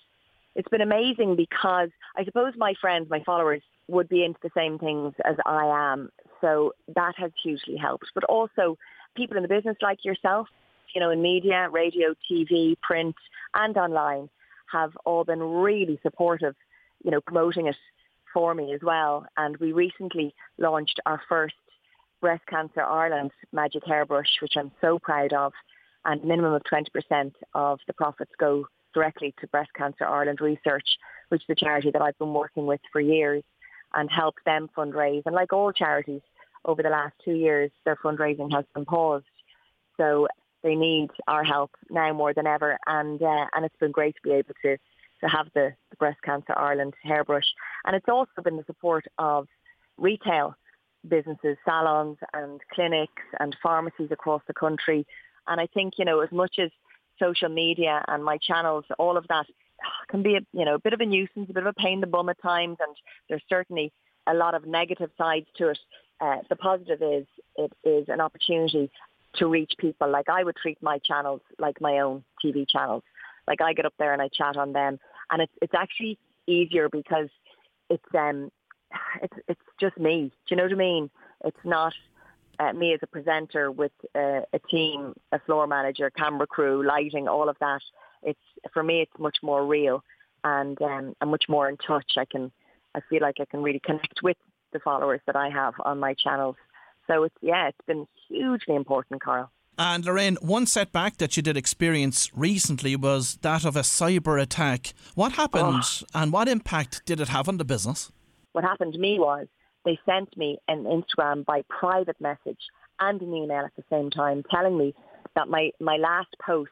it's 0.55 0.69
been 0.69 0.81
amazing 0.81 1.37
because 1.37 1.91
I 2.17 2.25
suppose 2.25 2.55
my 2.57 2.75
friends 2.81 3.09
my 3.11 3.23
followers 3.25 3.63
would 3.89 4.09
be 4.09 4.25
into 4.25 4.39
the 4.43 4.51
same 4.57 4.79
things 4.79 5.15
as 5.25 5.37
I 5.45 5.93
am 5.93 6.11
so 6.41 6.73
that 6.95 7.15
has 7.17 7.31
hugely 7.43 7.77
helped 7.77 8.07
but 8.15 8.25
also 8.25 8.79
people 9.17 9.37
in 9.37 9.43
the 9.43 9.49
business 9.49 9.77
like 9.83 10.05
yourself 10.05 10.49
you 10.95 11.01
know, 11.01 11.11
in 11.11 11.23
media, 11.23 11.69
radio, 11.71 12.15
TV, 12.31 12.77
print 12.81 13.15
and 13.55 13.77
online 13.77 14.29
have 14.71 14.93
all 15.05 15.25
been 15.25 15.41
really 15.41 15.99
supportive, 16.03 16.55
you 17.05 17.11
know, 17.11 17.21
promoting 17.21 17.67
it 17.67 17.77
for 18.33 18.55
me 18.55 18.73
as 18.73 18.81
well. 18.83 19.27
And 19.37 19.57
we 19.59 19.73
recently 19.73 20.35
launched 20.59 21.01
our 21.07 21.21
first 21.29 21.55
Breast 22.21 22.45
Cancer 22.47 22.83
Ireland 22.83 23.33
Magic 23.53 23.83
Hairbrush, 23.85 24.41
which 24.41 24.53
I'm 24.57 24.71
so 24.81 24.99
proud 24.99 25.33
of. 25.33 25.53
And 26.05 26.25
minimum 26.25 26.53
of 26.55 26.63
20% 26.73 27.33
of 27.55 27.79
the 27.87 27.93
profits 27.93 28.33
go 28.39 28.67
directly 28.93 29.35
to 29.41 29.47
Breast 29.49 29.71
Cancer 29.75 30.05
Ireland 30.05 30.41
Research, 30.41 30.99
which 31.29 31.43
is 31.43 31.51
a 31.51 31.55
charity 31.55 31.91
that 31.91 32.03
I've 32.03 32.19
been 32.19 32.35
working 32.35 32.67
with 32.67 32.81
for 32.93 33.01
years 33.01 33.43
and 33.95 34.11
help 34.11 34.37
them 34.45 34.69
fundraise. 34.77 35.23
And 35.27 35.35
like 35.35 35.53
all 35.53 35.73
charities, 35.73 36.23
over 36.65 36.83
the 36.83 36.91
last 36.91 37.15
two 37.25 37.33
years, 37.33 37.71
their 37.85 37.97
fundraising 37.97 38.53
has 38.53 38.65
been 38.75 38.85
paused. 38.85 39.25
So 39.97 40.29
they 40.63 40.75
need 40.75 41.11
our 41.27 41.45
help 41.45 41.73
now 41.91 42.13
more 42.13 42.33
than 42.33 42.47
ever, 42.47 42.79
and 42.87 43.21
uh, 43.21 43.47
and 43.53 43.65
it's 43.65 43.77
been 43.77 43.91
great 43.91 44.15
to 44.17 44.23
be 44.23 44.33
able 44.33 44.55
to 44.63 44.77
to 45.21 45.29
have 45.29 45.49
the, 45.55 45.73
the 45.91 45.97
Breast 45.97 46.21
Cancer 46.23 46.53
Ireland 46.57 46.95
hairbrush, 47.03 47.47
and 47.85 47.95
it's 47.95 48.09
also 48.09 48.43
been 48.43 48.57
the 48.57 48.65
support 48.65 49.05
of 49.19 49.49
retail 49.97 50.57
businesses, 51.09 51.57
salons 51.65 52.17
and 52.33 52.61
clinics 52.73 53.23
and 53.39 53.57
pharmacies 53.63 54.11
across 54.11 54.43
the 54.47 54.55
country, 54.55 55.07
and 55.49 55.61
I 55.61 55.67
think 55.67 55.95
you 55.99 56.05
know 56.05 56.21
as 56.21 56.31
much 56.33 56.59
as 56.59 56.71
social 57.19 57.49
media 57.49 58.05
and 58.09 58.25
my 58.25 58.39
channels, 58.39 58.85
all 58.99 59.17
of 59.17 59.27
that 59.29 59.47
can 60.09 60.23
be 60.23 60.37
a 60.37 60.41
you 60.53 60.65
know 60.65 60.77
a 60.77 60.79
bit 60.79 60.93
of 60.93 61.01
a 61.01 61.07
nuisance, 61.07 61.49
a 61.51 61.53
bit 61.53 61.67
of 61.67 61.75
a 61.77 61.81
pain 61.81 61.95
in 61.95 62.01
the 62.01 62.07
bum 62.07 62.29
at 62.29 62.41
times, 62.41 62.79
and 62.81 62.97
there's 63.29 63.43
certainly 63.49 63.93
a 64.27 64.35
lot 64.35 64.55
of 64.55 64.67
negative 64.67 65.11
sides 65.19 65.47
to 65.57 65.69
it. 65.69 65.79
Uh, 66.21 66.37
the 66.49 66.57
positive 66.57 67.03
is 67.03 67.27
it 67.57 67.73
is 67.85 68.07
an 68.09 68.21
opportunity 68.21 68.91
to 69.35 69.47
reach 69.47 69.73
people. 69.79 70.11
Like 70.11 70.29
I 70.29 70.45
would 70.45 70.57
treat 70.57 70.79
my 70.83 70.99
channels 70.99 71.41
like 71.59 71.81
my 71.81 71.99
own 71.99 72.25
TV 72.45 72.67
channels. 72.69 73.03
Like 73.49 73.61
I 73.61 73.73
get 73.73 73.87
up 73.87 73.95
there 73.99 74.13
and 74.13 74.23
I 74.23 74.29
chat 74.29 74.57
on 74.57 74.73
them, 74.73 74.99
and 75.31 75.43
it's 75.43 75.53
it's 75.61 75.75
actually 75.75 76.19
easier 76.47 76.89
because 76.89 77.29
it's 77.91 78.15
um 78.17 78.51
it's 79.23 79.37
it's 79.49 79.61
just 79.81 79.99
me. 79.99 80.31
Do 80.47 80.55
you 80.55 80.57
know 80.57 80.65
what 80.65 80.73
I 80.73 80.77
mean? 80.77 81.11
It's 81.45 81.65
not 81.65 81.95
uh, 82.59 82.73
me 82.73 82.93
as 82.95 83.01
a 83.03 83.07
presenter 83.07 83.71
with 83.71 83.93
uh, 84.15 84.41
a 84.53 84.59
team, 84.71 85.15
a 85.33 85.39
floor 85.41 85.67
manager, 85.67 86.11
camera 86.11 86.47
crew, 86.47 86.87
lighting, 86.87 87.29
all 87.29 87.49
of 87.49 87.57
that. 87.61 87.81
It's 88.23 88.41
for 88.73 88.83
me, 88.83 89.01
it's 89.01 89.19
much 89.19 89.39
more 89.43 89.67
real, 89.67 90.05
and 90.45 90.81
um, 90.83 91.15
I'm 91.21 91.31
much 91.31 91.45
more 91.49 91.69
in 91.69 91.77
touch. 91.77 92.13
I 92.17 92.25
can, 92.25 92.53
I 92.95 93.01
feel 93.09 93.21
like 93.21 93.37
I 93.41 93.45
can 93.45 93.63
really 93.63 93.81
connect 93.85 94.21
with 94.23 94.37
the 94.73 94.81
followers 94.81 95.21
that 95.27 95.37
I 95.37 95.51
have 95.51 95.75
on 95.85 95.99
my 95.99 96.15
channels 96.15 96.57
So 97.07 97.25
it's 97.25 97.35
yeah, 97.41 97.69
it's 97.69 97.87
been 97.87 98.07
hugely 98.29 98.75
important, 98.75 99.23
Carl. 99.23 99.51
And 99.79 100.05
Lorraine, 100.05 100.37
one 100.43 100.67
setback 100.67 101.17
that 101.17 101.37
you 101.37 101.43
did 101.43 101.57
experience 101.57 102.31
recently 102.35 102.95
was 102.95 103.37
that 103.37 103.65
of 103.65 103.75
a 103.75 103.81
cyber 103.81 104.41
attack. 104.41 104.93
What 105.15 105.33
happened 105.33 105.83
oh. 105.85 106.07
and 106.15 106.33
what 106.33 106.47
impact 106.47 107.07
did 107.07 107.21
it 107.21 107.29
have 107.29 107.49
on 107.49 107.57
the 107.57 107.65
business? 107.65 108.13
What 108.53 108.65
happened 108.65 108.93
to 108.93 108.99
me 108.99 109.19
was 109.19 109.47
they 109.85 109.99
sent 110.07 110.37
me 110.37 110.59
an 110.69 110.85
Instagram 110.85 111.45
by 111.45 111.63
private 111.69 112.21
message 112.21 112.61
and 113.01 113.21
an 113.21 113.35
email 113.35 113.65
at 113.65 113.75
the 113.77 113.85
same 113.91 114.11
time 114.11 114.43
telling 114.51 114.77
me 114.77 114.95
that 115.35 115.49
my, 115.49 115.71
my 115.81 115.97
last 115.97 116.29
post 116.45 116.71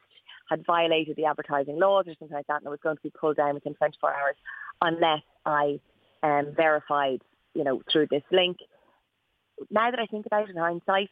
had 0.49 0.65
violated 0.65 1.15
the 1.15 1.25
advertising 1.25 1.79
laws 1.79 2.05
or 2.07 2.13
something 2.19 2.35
like 2.35 2.47
that 2.47 2.57
and 2.57 2.67
it 2.67 2.69
was 2.69 2.79
going 2.83 2.95
to 2.95 3.01
be 3.01 3.11
pulled 3.11 3.37
down 3.37 3.53
within 3.53 3.73
24 3.73 4.13
hours 4.13 4.35
unless 4.81 5.21
I 5.45 5.79
um, 6.23 6.53
verified, 6.55 7.21
you 7.53 7.63
know, 7.63 7.81
through 7.91 8.07
this 8.11 8.23
link. 8.31 8.57
Now 9.69 9.91
that 9.91 9.99
I 9.99 10.05
think 10.05 10.25
about 10.25 10.49
it 10.49 10.55
in 10.55 10.57
hindsight, 10.57 11.09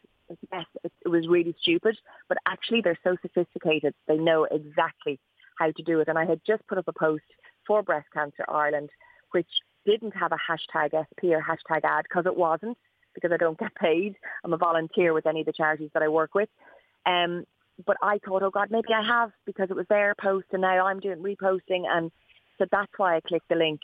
yes, 0.52 0.64
it, 0.84 0.92
it 1.04 1.08
was 1.08 1.26
really 1.28 1.54
stupid, 1.60 1.96
but 2.28 2.38
actually 2.46 2.82
they're 2.82 2.98
so 3.02 3.16
sophisticated, 3.22 3.94
they 4.06 4.16
know 4.16 4.46
exactly 4.50 5.18
how 5.58 5.70
to 5.70 5.82
do 5.82 6.00
it. 6.00 6.08
And 6.08 6.18
I 6.18 6.24
had 6.24 6.40
just 6.46 6.66
put 6.66 6.78
up 6.78 6.88
a 6.88 6.92
post 6.92 7.24
for 7.66 7.82
Breast 7.82 8.08
Cancer 8.12 8.44
Ireland, 8.48 8.90
which 9.32 9.48
didn't 9.86 10.16
have 10.16 10.32
a 10.32 10.36
hashtag 10.36 10.90
SP 10.90 11.32
or 11.32 11.42
hashtag 11.42 11.84
ad 11.84 12.04
because 12.04 12.26
it 12.26 12.36
wasn't, 12.36 12.76
because 13.14 13.32
I 13.32 13.36
don't 13.36 13.58
get 13.58 13.74
paid. 13.74 14.16
I'm 14.44 14.52
a 14.52 14.58
volunteer 14.58 15.12
with 15.12 15.26
any 15.26 15.40
of 15.40 15.46
the 15.46 15.52
charities 15.52 15.90
that 15.94 16.02
I 16.02 16.08
work 16.08 16.34
with. 16.34 16.48
Um, 17.06 17.44
but 17.86 17.96
I 18.02 18.18
thought, 18.24 18.42
oh 18.42 18.50
God, 18.50 18.70
maybe 18.70 18.92
I 18.94 19.02
have 19.02 19.30
because 19.46 19.70
it 19.70 19.76
was 19.76 19.86
their 19.88 20.14
post 20.14 20.46
and 20.52 20.62
now 20.62 20.86
I'm 20.86 21.00
doing 21.00 21.18
reposting. 21.18 21.86
And 21.88 22.10
so 22.58 22.66
that's 22.70 22.92
why 22.96 23.16
I 23.16 23.20
clicked 23.20 23.48
the 23.48 23.54
link. 23.54 23.80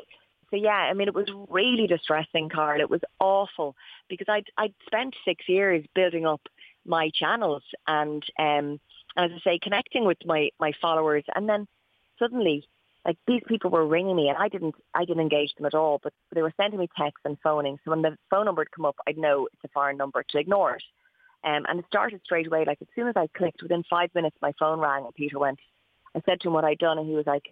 So 0.50 0.56
yeah, 0.56 0.70
I 0.70 0.92
mean, 0.92 1.08
it 1.08 1.14
was 1.14 1.28
really 1.48 1.86
distressing, 1.86 2.48
Carl. 2.48 2.80
It 2.80 2.90
was 2.90 3.00
awful 3.18 3.74
because 4.08 4.26
I'd, 4.28 4.46
I'd 4.56 4.74
spent 4.86 5.14
six 5.24 5.48
years 5.48 5.84
building 5.94 6.26
up 6.26 6.42
my 6.84 7.10
channels 7.12 7.62
and, 7.88 8.22
um, 8.38 8.78
as 9.16 9.30
I 9.34 9.40
say, 9.42 9.58
connecting 9.60 10.04
with 10.04 10.18
my, 10.24 10.50
my 10.60 10.72
followers. 10.80 11.24
And 11.34 11.48
then 11.48 11.66
suddenly, 12.18 12.68
like 13.06 13.16
these 13.26 13.42
people 13.46 13.70
were 13.70 13.86
ringing 13.86 14.16
me 14.16 14.28
and 14.28 14.36
I 14.36 14.48
didn't, 14.48 14.74
I 14.92 15.04
didn't 15.04 15.22
engage 15.22 15.54
them 15.54 15.66
at 15.66 15.74
all, 15.74 16.00
but 16.02 16.12
they 16.34 16.42
were 16.42 16.52
sending 16.60 16.80
me 16.80 16.88
texts 16.98 17.22
and 17.24 17.38
phoning. 17.42 17.78
So 17.84 17.92
when 17.92 18.02
the 18.02 18.16
phone 18.30 18.46
number 18.46 18.60
would 18.60 18.72
come 18.72 18.84
up, 18.84 18.96
I'd 19.06 19.16
know 19.16 19.46
it's 19.52 19.64
a 19.64 19.68
foreign 19.68 19.96
number 19.96 20.24
to 20.28 20.38
ignore 20.38 20.74
it. 20.74 20.82
Um, 21.44 21.64
and 21.68 21.78
it 21.78 21.84
started 21.86 22.20
straight 22.24 22.48
away. 22.48 22.64
Like 22.66 22.78
as 22.80 22.88
soon 22.96 23.06
as 23.06 23.14
I 23.16 23.28
clicked, 23.36 23.62
within 23.62 23.84
five 23.88 24.10
minutes, 24.14 24.36
my 24.42 24.52
phone 24.58 24.80
rang 24.80 25.04
and 25.04 25.14
Peter 25.14 25.38
went. 25.38 25.60
I 26.16 26.22
said 26.26 26.40
to 26.40 26.48
him 26.48 26.54
what 26.54 26.64
I'd 26.64 26.78
done, 26.78 26.98
and 26.98 27.06
he 27.06 27.14
was 27.14 27.26
like, 27.26 27.44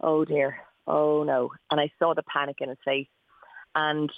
"Oh 0.00 0.24
dear, 0.24 0.56
oh 0.86 1.22
no!" 1.22 1.52
And 1.70 1.78
I 1.78 1.92
saw 1.98 2.14
the 2.14 2.24
panic 2.24 2.56
in 2.60 2.70
his 2.70 2.78
face, 2.84 3.06
and 3.74 4.10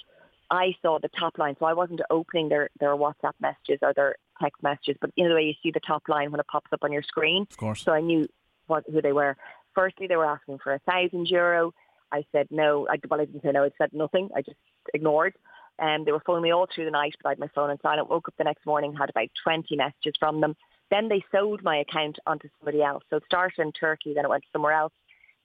I 0.49 0.73
saw 0.81 0.99
the 0.99 1.09
top 1.09 1.37
line. 1.37 1.55
So 1.59 1.65
I 1.65 1.73
wasn't 1.73 2.01
opening 2.09 2.49
their 2.49 2.69
their 2.79 2.95
WhatsApp 2.95 3.33
messages 3.41 3.79
or 3.81 3.93
their 3.93 4.15
text 4.41 4.63
messages, 4.63 4.95
but 5.01 5.11
you 5.15 5.25
know 5.25 5.29
the 5.31 5.35
way 5.35 5.43
you 5.43 5.53
see 5.61 5.71
the 5.71 5.81
top 5.81 6.03
line 6.07 6.31
when 6.31 6.39
it 6.39 6.47
pops 6.47 6.71
up 6.71 6.79
on 6.81 6.91
your 6.91 7.03
screen. 7.03 7.45
Of 7.51 7.57
course. 7.57 7.83
So 7.83 7.91
I 7.91 7.99
knew 7.99 8.27
what 8.67 8.85
who 8.89 9.01
they 9.01 9.13
were. 9.13 9.35
Firstly, 9.75 10.07
they 10.07 10.15
were 10.15 10.25
asking 10.25 10.59
for 10.63 10.73
a 10.73 10.79
thousand 10.79 11.27
euro. 11.29 11.73
I 12.11 12.25
said 12.31 12.47
no. 12.51 12.87
I, 12.89 12.97
well, 13.09 13.21
I 13.21 13.25
didn't 13.25 13.43
say 13.43 13.51
no. 13.51 13.63
I 13.63 13.71
said 13.77 13.91
nothing. 13.93 14.29
I 14.35 14.41
just 14.41 14.57
ignored. 14.93 15.33
Um, 15.79 16.05
they 16.05 16.11
were 16.11 16.21
phoning 16.25 16.43
me 16.43 16.53
all 16.53 16.67
through 16.73 16.85
the 16.85 16.91
night, 16.91 17.15
but 17.21 17.29
I 17.29 17.31
had 17.31 17.39
my 17.39 17.49
phone 17.55 17.71
on 17.71 17.79
silent. 17.81 18.09
Woke 18.09 18.27
up 18.27 18.35
the 18.37 18.43
next 18.43 18.65
morning, 18.65 18.93
had 18.93 19.09
about 19.09 19.29
20 19.43 19.75
messages 19.75 20.13
from 20.19 20.39
them. 20.39 20.55
Then 20.91 21.09
they 21.09 21.23
sold 21.31 21.63
my 21.63 21.77
account 21.77 22.19
onto 22.27 22.49
somebody 22.59 22.83
else. 22.83 23.03
So 23.09 23.17
it 23.17 23.23
started 23.25 23.59
in 23.59 23.71
Turkey, 23.71 24.13
then 24.13 24.25
it 24.25 24.29
went 24.29 24.43
somewhere 24.53 24.73
else. 24.73 24.93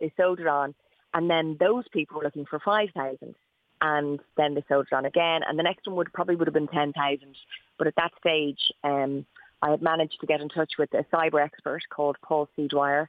They 0.01 0.13
sold 0.17 0.41
it 0.41 0.47
on. 0.47 0.75
And 1.15 1.31
then 1.31 1.57
those 1.59 1.85
people 1.91 2.19
were 2.19 2.25
looking 2.25 2.45
for 2.45 2.59
5,000. 2.59 3.35
And 3.81 4.21
then 4.37 4.55
they 4.55 4.65
sold 4.69 4.89
it 4.91 4.95
on 4.95 5.07
again. 5.07 5.41
And 5.49 5.59
the 5.59 5.63
next 5.63 5.87
one 5.87 5.97
would 5.97 6.13
probably 6.13 6.37
would 6.37 6.49
have 6.49 6.55
been 6.55 6.69
10,000. 6.69 7.19
But 7.79 7.87
at 7.87 7.97
that 7.97 8.13
stage, 8.21 8.61
um, 8.85 9.25
I 9.63 9.71
had 9.71 9.83
managed 9.83 10.21
to 10.21 10.27
get 10.27 10.41
in 10.41 10.49
touch 10.49 10.73
with 10.79 10.93
a 10.93 11.05
cyber 11.13 11.43
expert 11.43 11.83
called 11.89 12.17
Paul 12.23 12.49
C. 12.55 12.69
Dwyer, 12.69 13.09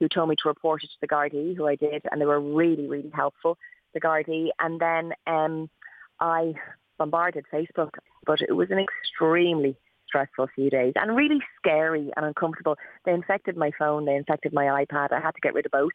who 0.00 0.08
told 0.08 0.28
me 0.28 0.34
to 0.42 0.48
report 0.48 0.82
it 0.82 0.88
to 0.88 0.96
the 1.00 1.06
Gardaí, 1.06 1.56
who 1.56 1.68
I 1.68 1.76
did. 1.76 2.02
And 2.10 2.20
they 2.20 2.26
were 2.26 2.40
really, 2.40 2.88
really 2.88 3.10
helpful, 3.14 3.58
the 3.94 4.00
Gardaí. 4.00 4.48
And 4.58 4.80
then 4.80 5.12
um, 5.26 5.70
I 6.18 6.54
bombarded 6.98 7.44
Facebook, 7.52 7.90
but 8.26 8.40
it 8.40 8.52
was 8.52 8.70
an 8.70 8.78
extremely 8.78 9.76
stressful 10.08 10.48
few 10.54 10.70
days 10.70 10.92
and 10.96 11.14
really 11.14 11.38
scary 11.58 12.10
and 12.16 12.26
uncomfortable. 12.26 12.76
They 13.04 13.12
infected 13.12 13.56
my 13.56 13.70
phone, 13.78 14.06
they 14.06 14.16
infected 14.16 14.52
my 14.52 14.64
iPad. 14.64 15.12
I 15.12 15.20
had 15.20 15.34
to 15.36 15.40
get 15.40 15.54
rid 15.54 15.66
of 15.66 15.72
both. 15.72 15.92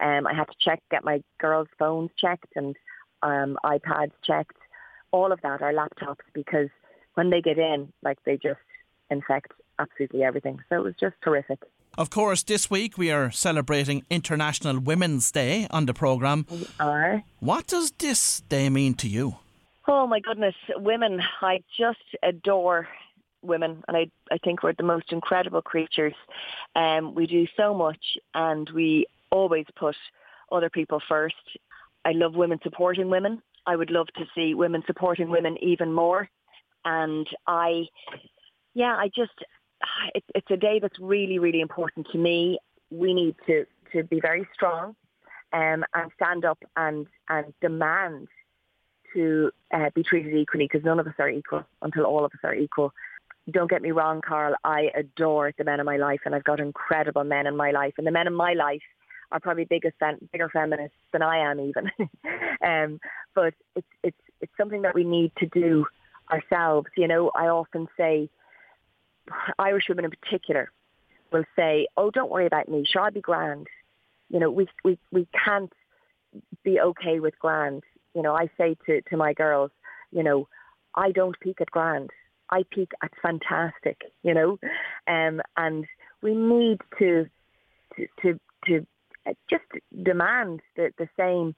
Um, 0.00 0.26
I 0.26 0.32
had 0.32 0.48
to 0.48 0.54
check, 0.58 0.80
get 0.90 1.04
my 1.04 1.22
girls' 1.38 1.68
phones 1.78 2.10
checked 2.16 2.52
and 2.56 2.76
um, 3.22 3.58
iPads 3.64 4.12
checked, 4.22 4.56
all 5.10 5.32
of 5.32 5.40
that, 5.42 5.60
our 5.60 5.72
laptops, 5.72 6.24
because 6.32 6.68
when 7.14 7.30
they 7.30 7.40
get 7.40 7.58
in, 7.58 7.92
like 8.02 8.18
they 8.24 8.36
just 8.36 8.60
infect 9.10 9.52
absolutely 9.78 10.22
everything. 10.22 10.60
So 10.68 10.76
it 10.76 10.84
was 10.84 10.94
just 11.00 11.16
terrific. 11.22 11.60
Of 11.98 12.10
course, 12.10 12.44
this 12.44 12.70
week 12.70 12.96
we 12.96 13.10
are 13.10 13.32
celebrating 13.32 14.04
International 14.08 14.78
Women's 14.78 15.32
Day 15.32 15.66
on 15.72 15.86
the 15.86 15.92
programme. 15.92 16.46
We 16.48 16.64
are. 16.78 17.24
What 17.40 17.66
does 17.66 17.90
this 17.98 18.40
day 18.48 18.70
mean 18.70 18.94
to 18.94 19.08
you? 19.08 19.38
Oh 19.88 20.06
my 20.06 20.20
goodness, 20.20 20.54
women! 20.76 21.20
I 21.42 21.58
just 21.76 21.98
adore 22.22 22.86
women, 23.42 23.82
and 23.88 23.96
I 23.96 24.06
I 24.30 24.38
think 24.44 24.62
we're 24.62 24.74
the 24.74 24.84
most 24.84 25.10
incredible 25.10 25.60
creatures. 25.60 26.14
Um, 26.76 27.16
we 27.16 27.26
do 27.26 27.48
so 27.56 27.74
much, 27.74 28.16
and 28.32 28.70
we 28.70 29.06
always 29.32 29.66
put 29.74 29.96
other 30.52 30.70
people 30.70 31.00
first. 31.08 31.34
I 32.04 32.12
love 32.12 32.36
women 32.36 32.60
supporting 32.62 33.10
women. 33.10 33.42
I 33.66 33.74
would 33.74 33.90
love 33.90 34.06
to 34.18 34.24
see 34.36 34.54
women 34.54 34.84
supporting 34.86 35.30
women 35.30 35.56
even 35.60 35.92
more. 35.92 36.28
And 36.84 37.26
I, 37.48 37.88
yeah, 38.74 38.94
I 38.94 39.10
just, 39.12 39.32
it, 40.14 40.24
it's 40.34 40.50
a 40.50 40.56
day 40.56 40.78
that's 40.80 40.98
really, 40.98 41.38
really 41.38 41.60
important 41.60 42.06
to 42.12 42.18
me. 42.18 42.58
We 42.90 43.14
need 43.14 43.36
to, 43.46 43.66
to 43.92 44.04
be 44.04 44.20
very 44.20 44.46
strong 44.54 44.96
um, 45.52 45.84
and 45.94 46.10
stand 46.16 46.44
up 46.44 46.58
and, 46.76 47.06
and 47.28 47.52
demand 47.60 48.28
to 49.14 49.50
uh, 49.72 49.90
be 49.94 50.02
treated 50.02 50.34
equally 50.34 50.68
because 50.70 50.84
none 50.84 51.00
of 51.00 51.06
us 51.06 51.14
are 51.18 51.30
equal 51.30 51.64
until 51.82 52.04
all 52.04 52.24
of 52.24 52.32
us 52.32 52.40
are 52.44 52.54
equal. 52.54 52.92
Don't 53.50 53.70
get 53.70 53.80
me 53.80 53.92
wrong, 53.92 54.20
Carl. 54.26 54.54
I 54.64 54.90
adore 54.94 55.52
the 55.56 55.64
men 55.64 55.80
in 55.80 55.86
my 55.86 55.96
life, 55.96 56.20
and 56.26 56.34
I've 56.34 56.44
got 56.44 56.60
incredible 56.60 57.24
men 57.24 57.46
in 57.46 57.56
my 57.56 57.70
life. 57.70 57.94
And 57.96 58.06
the 58.06 58.10
men 58.10 58.26
in 58.26 58.34
my 58.34 58.52
life 58.52 58.82
are 59.32 59.40
probably 59.40 59.64
biggest, 59.64 59.96
bigger 60.32 60.50
feminists 60.50 60.96
than 61.12 61.22
I 61.22 61.38
am, 61.38 61.60
even. 61.60 61.90
um, 62.64 63.00
but 63.34 63.54
it's 63.74 63.86
it's 64.02 64.20
it's 64.40 64.52
something 64.58 64.82
that 64.82 64.94
we 64.94 65.04
need 65.04 65.32
to 65.38 65.46
do 65.46 65.86
ourselves. 66.30 66.88
You 66.96 67.08
know, 67.08 67.30
I 67.34 67.48
often 67.48 67.88
say, 67.96 68.28
Irish 69.58 69.84
women 69.88 70.04
in 70.04 70.10
particular 70.10 70.70
will 71.32 71.44
say, 71.56 71.86
"Oh, 71.96 72.10
don't 72.10 72.30
worry 72.30 72.46
about 72.46 72.68
me. 72.68 72.84
Sure, 72.84 73.02
I'll 73.02 73.10
be 73.10 73.20
grand." 73.20 73.66
You 74.30 74.40
know, 74.40 74.50
we 74.50 74.68
we 74.84 74.98
we 75.10 75.26
can't 75.44 75.72
be 76.62 76.80
okay 76.80 77.20
with 77.20 77.38
grand 77.38 77.82
you 78.18 78.22
know, 78.22 78.34
I 78.34 78.50
say 78.58 78.76
to, 78.86 79.00
to 79.02 79.16
my 79.16 79.32
girls, 79.32 79.70
you 80.10 80.24
know, 80.24 80.48
I 80.94 81.12
don't 81.12 81.38
peak 81.38 81.60
at 81.60 81.70
grand. 81.70 82.10
I 82.50 82.64
peak 82.68 82.90
at 83.00 83.12
fantastic, 83.22 84.00
you 84.24 84.34
know, 84.34 84.58
um, 85.06 85.40
and 85.56 85.86
we 86.20 86.34
need 86.34 86.80
to 86.98 87.26
to 87.94 88.06
to, 88.22 88.40
to 88.66 88.86
just 89.48 89.64
demand 90.02 90.62
the, 90.74 90.90
the 90.98 91.08
same 91.16 91.54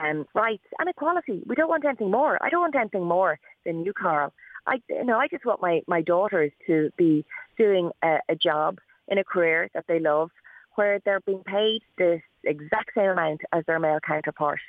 um, 0.00 0.26
rights 0.34 0.64
and 0.80 0.88
equality. 0.88 1.42
We 1.46 1.54
don't 1.54 1.68
want 1.68 1.84
anything 1.84 2.10
more. 2.10 2.42
I 2.42 2.48
don't 2.48 2.62
want 2.62 2.74
anything 2.74 3.04
more 3.04 3.38
than 3.64 3.84
you, 3.84 3.92
Carl. 3.92 4.32
I 4.66 4.80
you 4.88 5.04
know 5.04 5.18
I 5.18 5.28
just 5.28 5.44
want 5.44 5.62
my 5.62 5.82
my 5.86 6.02
daughters 6.02 6.52
to 6.66 6.90
be 6.96 7.24
doing 7.58 7.90
a, 8.02 8.18
a 8.28 8.34
job 8.36 8.78
in 9.08 9.18
a 9.18 9.24
career 9.24 9.68
that 9.74 9.86
they 9.88 9.98
love, 9.98 10.30
where 10.76 11.00
they're 11.04 11.20
being 11.20 11.42
paid 11.44 11.82
the 11.98 12.20
exact 12.44 12.92
same 12.96 13.10
amount 13.10 13.40
as 13.52 13.64
their 13.66 13.78
male 13.78 13.98
counterpart. 14.06 14.60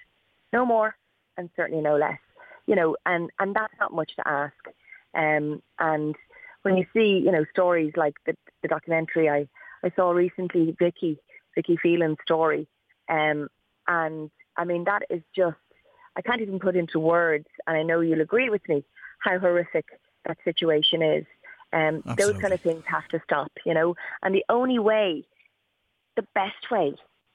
No 0.52 0.66
more, 0.66 0.96
and 1.38 1.50
certainly 1.56 1.82
no 1.82 1.96
less. 1.98 2.20
You 2.68 2.76
know, 2.76 2.96
and, 3.06 3.30
and 3.40 3.56
that's 3.56 3.74
not 3.80 3.94
much 3.94 4.16
to 4.16 4.28
ask. 4.28 4.54
Um, 5.14 5.62
and 5.80 6.16
when 6.62 6.78
you 6.78 6.86
see, 6.94 7.22
you 7.24 7.32
know, 7.32 7.46
stories 7.52 7.94
like 7.96 8.16
the, 8.26 8.36
the 8.62 8.68
documentary 8.68 9.30
I, 9.30 9.48
I 9.84 9.92
saw 9.96 10.12
recently, 10.12 10.76
Vicky, 10.78 11.18
Vicky 11.56 11.78
Phelan's 11.82 12.18
story, 12.24 12.68
um, 13.10 13.50
and 13.88 14.30
I 14.58 14.66
mean, 14.66 14.84
that 14.86 15.04
is 15.10 15.22
just, 15.36 15.58
I 16.16 16.22
can't 16.22 16.42
even 16.42 16.60
put 16.60 16.76
into 16.76 17.00
words, 17.00 17.48
and 17.68 17.78
I 17.78 17.84
know 17.84 18.02
you'll 18.02 18.22
agree 18.22 18.50
with 18.50 18.68
me, 18.70 18.84
how 19.22 19.40
horrific 19.40 19.86
that 20.25 20.38
situation 20.44 21.01
is. 21.01 21.25
Um, 21.74 22.04
those 22.18 22.38
kind 22.38 22.54
of 22.54 22.60
things 22.60 22.84
have 22.86 23.08
to 23.10 23.22
stop, 23.24 23.51
you 23.66 23.74
know, 23.74 23.96
and 24.22 24.36
the 24.36 24.44
only 24.50 24.78
way, 24.78 25.24
the 26.18 26.28
best 26.36 26.70
way 26.70 26.94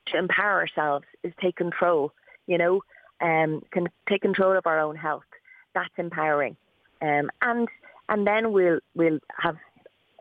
to 0.09 0.19
empower 0.19 0.61
ourselves 0.61 1.07
is 1.23 1.33
take 1.41 1.57
control, 1.57 2.13
you 2.47 2.59
know, 2.59 2.83
um, 3.23 3.63
can 3.71 3.89
take 4.09 4.21
control 4.21 4.57
of 4.57 4.67
our 4.67 4.79
own 4.79 4.95
health. 4.95 5.25
That's 5.75 5.93
empowering, 5.97 6.57
um, 7.01 7.31
and 7.41 7.69
and 8.09 8.27
then 8.27 8.53
we'll 8.53 8.81
we'll 8.95 9.21
have 9.39 9.57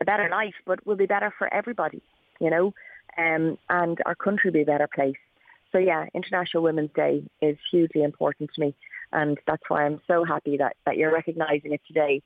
a 0.00 0.04
better 0.04 0.28
life, 0.30 0.54
but 0.64 0.86
we'll 0.86 0.96
be 0.96 1.06
better 1.06 1.32
for 1.36 1.52
everybody, 1.52 2.02
you 2.40 2.50
know, 2.50 2.72
um, 3.18 3.58
and 3.68 3.98
our 4.06 4.14
country 4.14 4.48
will 4.48 4.54
be 4.54 4.62
a 4.62 4.66
better 4.66 4.88
place. 4.94 5.16
So 5.72 5.78
yeah, 5.78 6.06
International 6.14 6.62
Women's 6.62 6.92
Day 6.94 7.22
is 7.42 7.58
hugely 7.70 8.02
important 8.02 8.50
to 8.54 8.60
me, 8.60 8.74
and 9.12 9.38
that's 9.46 9.62
why 9.68 9.84
I'm 9.84 10.00
so 10.06 10.24
happy 10.24 10.56
that 10.58 10.76
that 10.84 10.96
you're 10.96 11.12
recognising 11.12 11.72
it 11.72 11.80
today. 11.86 12.22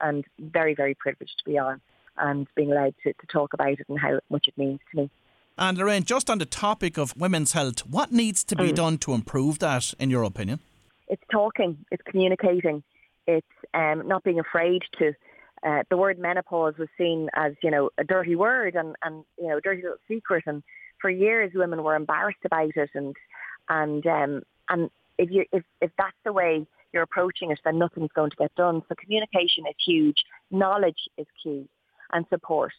and 0.00 0.24
very, 0.38 0.74
very 0.74 0.94
privileged 0.94 1.38
to 1.38 1.44
be 1.44 1.58
on 1.58 1.80
and 2.18 2.46
being 2.54 2.72
allowed 2.72 2.94
to, 3.04 3.12
to 3.12 3.26
talk 3.26 3.54
about 3.54 3.72
it 3.72 3.86
and 3.88 3.98
how 3.98 4.20
much 4.28 4.46
it 4.48 4.56
means 4.58 4.80
to 4.90 5.02
me. 5.02 5.10
And 5.58 5.76
Lorraine, 5.76 6.04
just 6.04 6.30
on 6.30 6.38
the 6.38 6.46
topic 6.46 6.96
of 6.96 7.16
women's 7.16 7.52
health, 7.52 7.86
what 7.86 8.12
needs 8.12 8.44
to 8.44 8.56
be 8.56 8.72
mm. 8.72 8.74
done 8.74 8.98
to 8.98 9.12
improve 9.12 9.58
that, 9.58 9.92
in 9.98 10.10
your 10.10 10.22
opinion? 10.22 10.60
It's 11.08 11.22
talking, 11.30 11.84
it's 11.90 12.02
communicating, 12.06 12.82
it's 13.26 13.46
um, 13.74 14.06
not 14.06 14.24
being 14.24 14.40
afraid 14.40 14.82
to. 14.98 15.12
Uh, 15.62 15.82
the 15.90 15.96
word 15.96 16.18
menopause 16.18 16.78
was 16.78 16.88
seen 16.96 17.28
as, 17.34 17.52
you 17.62 17.70
know, 17.70 17.90
a 17.98 18.04
dirty 18.04 18.34
word 18.34 18.74
and, 18.74 18.96
and 19.04 19.24
you 19.38 19.46
know, 19.46 19.58
a 19.58 19.60
dirty 19.60 19.82
little 19.82 19.98
secret. 20.08 20.44
And 20.46 20.62
for 20.98 21.10
years, 21.10 21.52
women 21.54 21.82
were 21.82 21.94
embarrassed 21.94 22.38
about 22.46 22.74
it. 22.76 22.88
And 22.94 23.14
and 23.68 24.06
um, 24.06 24.42
and 24.70 24.90
if 25.20 25.30
you 25.30 25.44
if, 25.52 25.62
if 25.80 25.90
that's 25.98 26.16
the 26.24 26.32
way 26.32 26.66
you're 26.92 27.02
approaching 27.02 27.50
it, 27.50 27.60
then 27.64 27.78
nothing's 27.78 28.10
going 28.14 28.30
to 28.30 28.36
get 28.36 28.54
done. 28.56 28.82
So 28.88 28.94
communication 28.96 29.64
is 29.68 29.76
huge. 29.86 30.24
Knowledge 30.50 31.08
is 31.16 31.26
key, 31.42 31.68
and 32.12 32.24
support. 32.30 32.72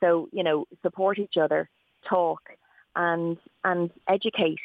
So 0.00 0.28
you 0.32 0.44
know, 0.44 0.66
support 0.82 1.18
each 1.18 1.36
other, 1.40 1.68
talk, 2.08 2.40
and 2.94 3.36
and 3.64 3.90
educate 4.08 4.60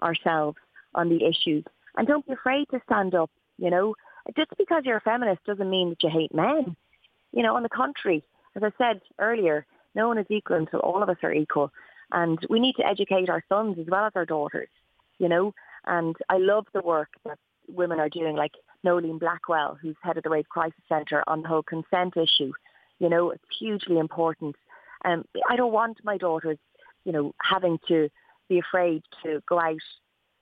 ourselves 0.00 0.58
on 0.94 1.08
the 1.08 1.24
issues, 1.24 1.64
and 1.96 2.06
don't 2.06 2.26
be 2.26 2.32
afraid 2.32 2.66
to 2.70 2.80
stand 2.86 3.14
up. 3.14 3.30
You 3.58 3.70
know, 3.70 3.94
just 4.36 4.50
because 4.56 4.82
you're 4.84 4.96
a 4.98 5.00
feminist 5.00 5.44
doesn't 5.44 5.70
mean 5.70 5.90
that 5.90 6.02
you 6.02 6.10
hate 6.10 6.34
men. 6.34 6.76
You 7.32 7.42
know, 7.42 7.56
on 7.56 7.62
the 7.62 7.68
contrary, 7.68 8.22
as 8.56 8.62
I 8.62 8.70
said 8.78 9.00
earlier, 9.18 9.66
no 9.94 10.08
one 10.08 10.18
is 10.18 10.26
equal 10.30 10.56
until 10.56 10.80
all 10.80 11.02
of 11.02 11.08
us 11.08 11.16
are 11.22 11.32
equal. 11.32 11.72
And 12.12 12.38
we 12.50 12.60
need 12.60 12.76
to 12.76 12.86
educate 12.86 13.30
our 13.30 13.42
sons 13.48 13.78
as 13.78 13.86
well 13.88 14.04
as 14.04 14.12
our 14.14 14.26
daughters, 14.26 14.68
you 15.18 15.28
know. 15.28 15.54
And 15.86 16.16
I 16.28 16.38
love 16.38 16.66
the 16.72 16.82
work 16.82 17.08
that 17.24 17.38
women 17.68 18.00
are 18.00 18.08
doing, 18.08 18.36
like 18.36 18.52
Noeline 18.84 19.18
Blackwell, 19.18 19.78
who's 19.80 19.96
head 20.02 20.16
of 20.16 20.24
the 20.24 20.30
Rape 20.30 20.48
Crisis 20.48 20.80
Centre 20.88 21.24
on 21.26 21.42
the 21.42 21.48
whole 21.48 21.62
consent 21.62 22.16
issue. 22.16 22.52
You 22.98 23.08
know, 23.08 23.30
it's 23.30 23.44
hugely 23.58 23.98
important. 23.98 24.56
Um, 25.04 25.24
I 25.48 25.56
don't 25.56 25.72
want 25.72 25.98
my 26.04 26.16
daughters, 26.16 26.58
you 27.04 27.12
know, 27.12 27.34
having 27.42 27.78
to 27.88 28.08
be 28.48 28.58
afraid 28.58 29.02
to 29.24 29.42
go 29.48 29.58
out 29.58 29.76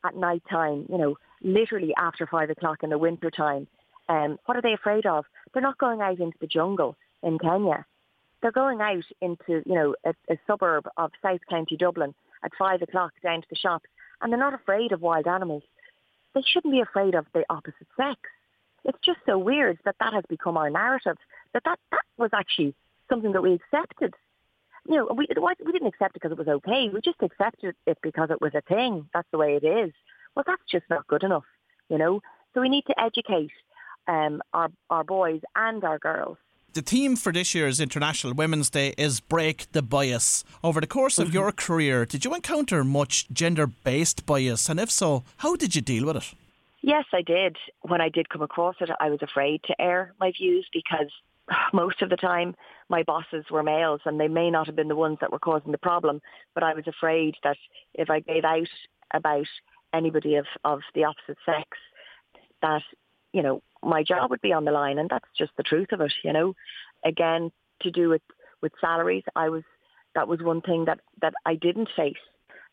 at 0.04 0.16
night 0.16 0.42
time, 0.50 0.86
you 0.88 0.98
know, 0.98 1.16
literally 1.42 1.92
after 1.96 2.26
five 2.26 2.50
o'clock 2.50 2.82
in 2.82 2.90
the 2.90 2.98
winter 2.98 3.30
time. 3.30 3.66
Um, 4.08 4.38
what 4.46 4.56
are 4.56 4.62
they 4.62 4.72
afraid 4.72 5.06
of? 5.06 5.24
They're 5.52 5.62
not 5.62 5.78
going 5.78 6.00
out 6.00 6.18
into 6.18 6.36
the 6.40 6.46
jungle 6.46 6.96
in 7.22 7.38
Kenya. 7.38 7.86
They're 8.42 8.50
going 8.50 8.80
out 8.80 9.04
into, 9.20 9.62
you 9.66 9.74
know, 9.74 9.94
a, 10.04 10.14
a 10.30 10.38
suburb 10.46 10.88
of 10.96 11.12
South 11.22 11.40
County 11.48 11.76
Dublin 11.76 12.14
at 12.42 12.52
five 12.58 12.82
o'clock 12.82 13.12
down 13.22 13.42
to 13.42 13.46
the 13.50 13.56
shops, 13.56 13.88
and 14.20 14.32
they're 14.32 14.38
not 14.38 14.54
afraid 14.54 14.92
of 14.92 15.00
wild 15.00 15.26
animals. 15.26 15.62
They 16.34 16.42
shouldn't 16.42 16.72
be 16.72 16.80
afraid 16.80 17.14
of 17.14 17.26
the 17.34 17.44
opposite 17.50 17.88
sex. 17.96 18.20
It's 18.84 18.98
just 19.04 19.18
so 19.26 19.38
weird 19.38 19.78
that 19.84 19.96
that 20.00 20.14
has 20.14 20.24
become 20.28 20.56
our 20.56 20.70
narrative. 20.70 21.16
That 21.52 21.64
that, 21.64 21.78
that 21.90 22.02
was 22.16 22.30
actually 22.32 22.74
something 23.08 23.32
that 23.32 23.42
we 23.42 23.54
accepted. 23.54 24.14
You 24.88 24.96
know, 24.96 25.14
we 25.14 25.26
we 25.64 25.72
didn't 25.72 25.88
accept 25.88 26.16
it 26.16 26.22
because 26.22 26.32
it 26.32 26.38
was 26.38 26.48
okay. 26.48 26.88
We 26.92 27.00
just 27.00 27.22
accepted 27.22 27.74
it 27.86 27.98
because 28.02 28.30
it 28.30 28.40
was 28.40 28.52
a 28.54 28.62
thing. 28.62 29.08
That's 29.12 29.28
the 29.30 29.38
way 29.38 29.56
it 29.56 29.66
is. 29.66 29.92
Well, 30.34 30.44
that's 30.46 30.62
just 30.70 30.84
not 30.88 31.06
good 31.06 31.22
enough. 31.22 31.44
You 31.88 31.98
know, 31.98 32.20
so 32.54 32.60
we 32.60 32.68
need 32.68 32.84
to 32.86 32.98
educate 32.98 33.50
um, 34.08 34.40
our 34.54 34.70
our 34.88 35.04
boys 35.04 35.40
and 35.54 35.84
our 35.84 35.98
girls 35.98 36.38
the 36.74 36.82
theme 36.82 37.16
for 37.16 37.32
this 37.32 37.54
year's 37.54 37.80
International 37.80 38.32
Women's 38.32 38.70
Day 38.70 38.94
is 38.96 39.20
Break 39.20 39.70
the 39.72 39.82
Bias. 39.82 40.44
Over 40.62 40.80
the 40.80 40.86
course 40.86 41.18
of 41.18 41.28
mm-hmm. 41.28 41.34
your 41.34 41.52
career, 41.52 42.06
did 42.06 42.24
you 42.24 42.34
encounter 42.34 42.84
much 42.84 43.28
gender 43.32 43.66
based 43.66 44.26
bias? 44.26 44.68
And 44.68 44.78
if 44.78 44.90
so, 44.90 45.24
how 45.38 45.56
did 45.56 45.74
you 45.74 45.80
deal 45.80 46.06
with 46.06 46.16
it? 46.16 46.34
Yes, 46.82 47.04
I 47.12 47.22
did. 47.22 47.56
When 47.82 48.00
I 48.00 48.08
did 48.08 48.28
come 48.28 48.42
across 48.42 48.76
it, 48.80 48.90
I 49.00 49.10
was 49.10 49.20
afraid 49.22 49.62
to 49.64 49.80
air 49.80 50.14
my 50.20 50.32
views 50.32 50.66
because 50.72 51.10
most 51.72 52.02
of 52.02 52.10
the 52.10 52.16
time 52.16 52.54
my 52.88 53.02
bosses 53.02 53.44
were 53.50 53.62
males 53.62 54.00
and 54.04 54.18
they 54.18 54.28
may 54.28 54.50
not 54.50 54.66
have 54.66 54.76
been 54.76 54.88
the 54.88 54.96
ones 54.96 55.18
that 55.20 55.32
were 55.32 55.38
causing 55.38 55.72
the 55.72 55.78
problem, 55.78 56.20
but 56.54 56.62
I 56.62 56.74
was 56.74 56.86
afraid 56.86 57.34
that 57.42 57.56
if 57.94 58.10
I 58.10 58.20
gave 58.20 58.44
out 58.44 58.68
about 59.12 59.46
anybody 59.92 60.36
of, 60.36 60.46
of 60.64 60.80
the 60.94 61.04
opposite 61.04 61.38
sex, 61.44 61.68
that, 62.62 62.82
you 63.32 63.42
know, 63.42 63.62
my 63.82 64.02
job 64.02 64.30
would 64.30 64.40
be 64.40 64.52
on 64.52 64.64
the 64.64 64.72
line, 64.72 64.98
and 64.98 65.08
that's 65.08 65.28
just 65.36 65.52
the 65.56 65.62
truth 65.62 65.88
of 65.92 66.00
it. 66.00 66.12
You 66.24 66.32
know, 66.32 66.54
again, 67.04 67.50
to 67.82 67.90
do 67.90 68.08
with 68.08 68.22
with 68.62 68.72
salaries, 68.80 69.24
I 69.34 69.48
was 69.48 69.62
that 70.14 70.28
was 70.28 70.40
one 70.42 70.60
thing 70.60 70.84
that 70.86 71.00
that 71.22 71.34
I 71.46 71.54
didn't 71.54 71.88
face, 71.96 72.14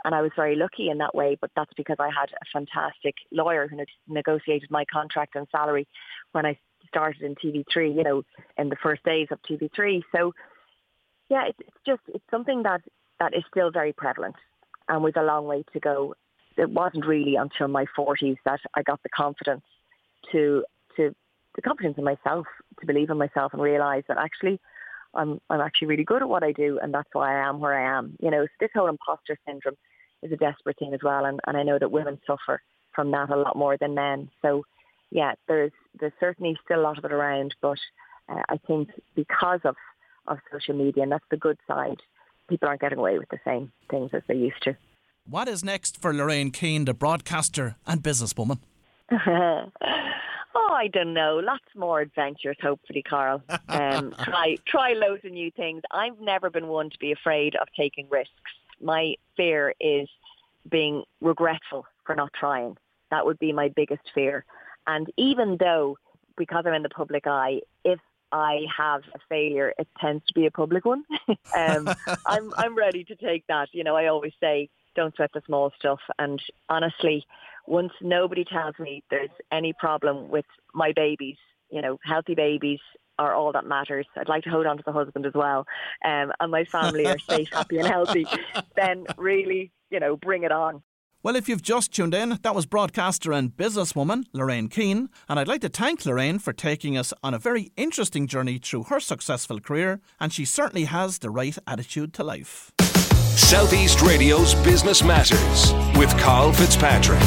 and 0.03 0.13
I 0.13 0.21
was 0.21 0.31
very 0.35 0.55
lucky 0.55 0.89
in 0.89 0.97
that 0.99 1.15
way. 1.15 1.37
But 1.39 1.51
that's 1.55 1.73
because 1.77 1.97
I 1.99 2.07
had 2.07 2.29
a 2.31 2.45
fantastic 2.51 3.15
lawyer 3.31 3.67
who 3.67 3.77
negotiated 4.07 4.69
my 4.71 4.85
contract 4.91 5.35
and 5.35 5.47
salary 5.51 5.87
when 6.31 6.45
I 6.45 6.57
started 6.87 7.21
in 7.21 7.35
TV3. 7.35 7.95
You 7.95 8.03
know, 8.03 8.23
in 8.57 8.69
the 8.69 8.77
first 8.81 9.03
days 9.03 9.27
of 9.31 9.39
TV3. 9.49 10.03
So, 10.15 10.33
yeah, 11.29 11.47
it's, 11.47 11.59
it's 11.59 11.77
just 11.85 12.01
it's 12.07 12.25
something 12.29 12.63
that 12.63 12.81
that 13.19 13.33
is 13.35 13.43
still 13.49 13.71
very 13.71 13.93
prevalent, 13.93 14.35
and 14.89 15.03
with 15.03 15.17
a 15.17 15.23
long 15.23 15.45
way 15.45 15.63
to 15.73 15.79
go. 15.79 16.15
It 16.57 16.71
wasn't 16.71 17.05
really 17.05 17.35
until 17.35 17.67
my 17.67 17.85
40s 17.95 18.37
that 18.45 18.59
I 18.73 18.81
got 18.81 19.03
the 19.03 19.09
confidence 19.09 19.61
to 20.31 20.63
to 20.76 20.76
the 21.57 21.61
confidence 21.61 21.97
in 21.97 22.05
myself, 22.05 22.47
to 22.79 22.85
believe 22.85 23.09
in 23.09 23.17
myself 23.17 23.51
and 23.51 23.61
realise 23.61 24.05
that 24.07 24.17
actually 24.17 24.61
I'm 25.13 25.41
I'm 25.49 25.59
actually 25.59 25.89
really 25.89 26.05
good 26.05 26.21
at 26.21 26.29
what 26.29 26.43
I 26.43 26.53
do 26.53 26.79
and 26.81 26.93
that's 26.93 27.09
why 27.11 27.35
I 27.35 27.49
am 27.49 27.59
where 27.59 27.73
I 27.73 27.97
am. 27.97 28.15
You 28.21 28.31
know, 28.31 28.45
so 28.45 28.51
this 28.59 28.69
whole 28.73 28.87
imposter 28.87 29.37
syndrome 29.45 29.75
is 30.23 30.31
a 30.31 30.37
desperate 30.37 30.77
thing 30.79 30.93
as 30.93 31.01
well 31.03 31.25
and, 31.25 31.41
and 31.45 31.57
I 31.57 31.63
know 31.63 31.77
that 31.79 31.91
women 31.91 32.19
suffer 32.25 32.61
from 32.93 33.11
that 33.11 33.29
a 33.29 33.35
lot 33.35 33.57
more 33.57 33.77
than 33.77 33.95
men. 33.95 34.29
So 34.41 34.63
yeah, 35.11 35.33
there's 35.47 35.71
there's 35.99 36.13
certainly 36.19 36.57
still 36.63 36.79
a 36.79 36.83
lot 36.83 36.97
of 36.97 37.05
it 37.05 37.11
around, 37.11 37.55
but 37.61 37.79
uh, 38.29 38.41
I 38.49 38.57
think 38.67 38.89
because 39.15 39.61
of, 39.63 39.75
of 40.27 40.37
social 40.51 40.75
media, 40.75 41.03
and 41.03 41.11
that's 41.11 41.25
the 41.31 41.37
good 41.37 41.57
side, 41.67 42.01
people 42.49 42.67
aren't 42.67 42.81
getting 42.81 42.99
away 42.99 43.17
with 43.17 43.29
the 43.29 43.39
same 43.45 43.71
things 43.89 44.11
as 44.13 44.21
they 44.27 44.35
used 44.35 44.61
to. 44.63 44.75
What 45.25 45.47
is 45.47 45.63
next 45.63 46.01
for 46.01 46.13
Lorraine 46.13 46.51
Keane, 46.51 46.85
the 46.85 46.93
broadcaster 46.93 47.75
and 47.85 48.01
businesswoman? 48.01 48.59
Oh, 50.55 50.73
I 50.73 50.87
don't 50.87 51.13
know. 51.13 51.39
Lots 51.43 51.65
more 51.75 52.01
adventures, 52.01 52.57
hopefully, 52.61 53.03
Carl. 53.03 53.43
Um, 53.69 54.13
try 54.23 54.57
try 54.65 54.93
loads 54.93 55.23
of 55.25 55.31
new 55.31 55.51
things. 55.51 55.81
I've 55.91 56.19
never 56.19 56.49
been 56.49 56.67
one 56.67 56.89
to 56.89 56.97
be 56.99 57.11
afraid 57.11 57.55
of 57.55 57.67
taking 57.77 58.07
risks. 58.09 58.31
My 58.81 59.15
fear 59.35 59.73
is 59.79 60.09
being 60.69 61.03
regretful 61.21 61.85
for 62.05 62.15
not 62.15 62.31
trying. 62.33 62.77
That 63.11 63.25
would 63.25 63.39
be 63.39 63.51
my 63.51 63.69
biggest 63.69 64.03
fear. 64.13 64.45
And 64.85 65.07
even 65.17 65.57
though, 65.59 65.97
because 66.37 66.63
I'm 66.65 66.73
in 66.73 66.83
the 66.83 66.89
public 66.89 67.27
eye, 67.27 67.61
if 67.83 67.99
I 68.31 68.61
have 68.75 69.03
a 69.13 69.19
failure, 69.29 69.73
it 69.77 69.87
tends 69.99 70.25
to 70.25 70.33
be 70.33 70.45
a 70.45 70.51
public 70.51 70.85
one. 70.85 71.03
um, 71.55 71.89
I'm 72.25 72.53
I'm 72.57 72.75
ready 72.75 73.03
to 73.05 73.15
take 73.15 73.45
that. 73.47 73.69
You 73.73 73.83
know, 73.83 73.95
I 73.95 74.07
always 74.07 74.33
say, 74.39 74.69
don't 74.95 75.15
sweat 75.15 75.31
the 75.33 75.41
small 75.45 75.71
stuff. 75.77 75.99
And 76.19 76.41
honestly, 76.69 77.25
once 77.67 77.91
nobody 78.01 78.45
tells 78.45 78.75
me 78.79 79.03
there's 79.11 79.29
any 79.51 79.73
problem 79.73 80.29
with 80.29 80.45
my 80.73 80.93
babies, 80.95 81.35
you 81.69 81.81
know, 81.81 81.97
healthy 82.03 82.33
babies 82.33 82.79
are 83.19 83.33
all 83.33 83.51
that 83.51 83.65
matters. 83.65 84.05
I'd 84.15 84.29
like 84.29 84.43
to 84.43 84.49
hold 84.49 84.65
on 84.65 84.77
to 84.77 84.83
the 84.85 84.91
husband 84.91 85.25
as 85.25 85.33
well, 85.33 85.65
um, 86.05 86.31
and 86.39 86.51
my 86.51 86.65
family 86.65 87.05
are 87.05 87.19
safe, 87.19 87.49
happy, 87.51 87.77
and 87.77 87.87
healthy. 87.87 88.25
Then 88.75 89.05
really, 89.17 89.71
you 89.89 89.99
know, 89.99 90.15
bring 90.15 90.43
it 90.43 90.51
on. 90.51 90.83
Well, 91.23 91.35
if 91.35 91.49
you've 91.49 91.63
just 91.63 91.91
tuned 91.91 92.13
in, 92.13 92.37
that 92.43 92.55
was 92.55 92.67
broadcaster 92.67 93.33
and 93.33 93.49
businesswoman 93.49 94.25
Lorraine 94.33 94.69
Keane, 94.69 95.09
and 95.27 95.39
I'd 95.39 95.47
like 95.47 95.61
to 95.61 95.69
thank 95.69 96.05
Lorraine 96.05 96.37
for 96.37 96.53
taking 96.53 96.95
us 96.95 97.11
on 97.23 97.33
a 97.33 97.39
very 97.39 97.71
interesting 97.75 98.27
journey 98.27 98.59
through 98.59 98.83
her 98.83 98.99
successful 98.99 99.59
career, 99.59 99.99
and 100.19 100.31
she 100.31 100.45
certainly 100.45 100.85
has 100.85 101.19
the 101.19 101.31
right 101.31 101.57
attitude 101.65 102.13
to 102.13 102.23
life. 102.23 102.71
Southeast 103.37 104.01
Radio's 104.01 104.55
Business 104.55 105.03
Matters 105.03 105.71
with 105.95 106.09
Carl 106.17 106.51
Fitzpatrick. 106.51 107.21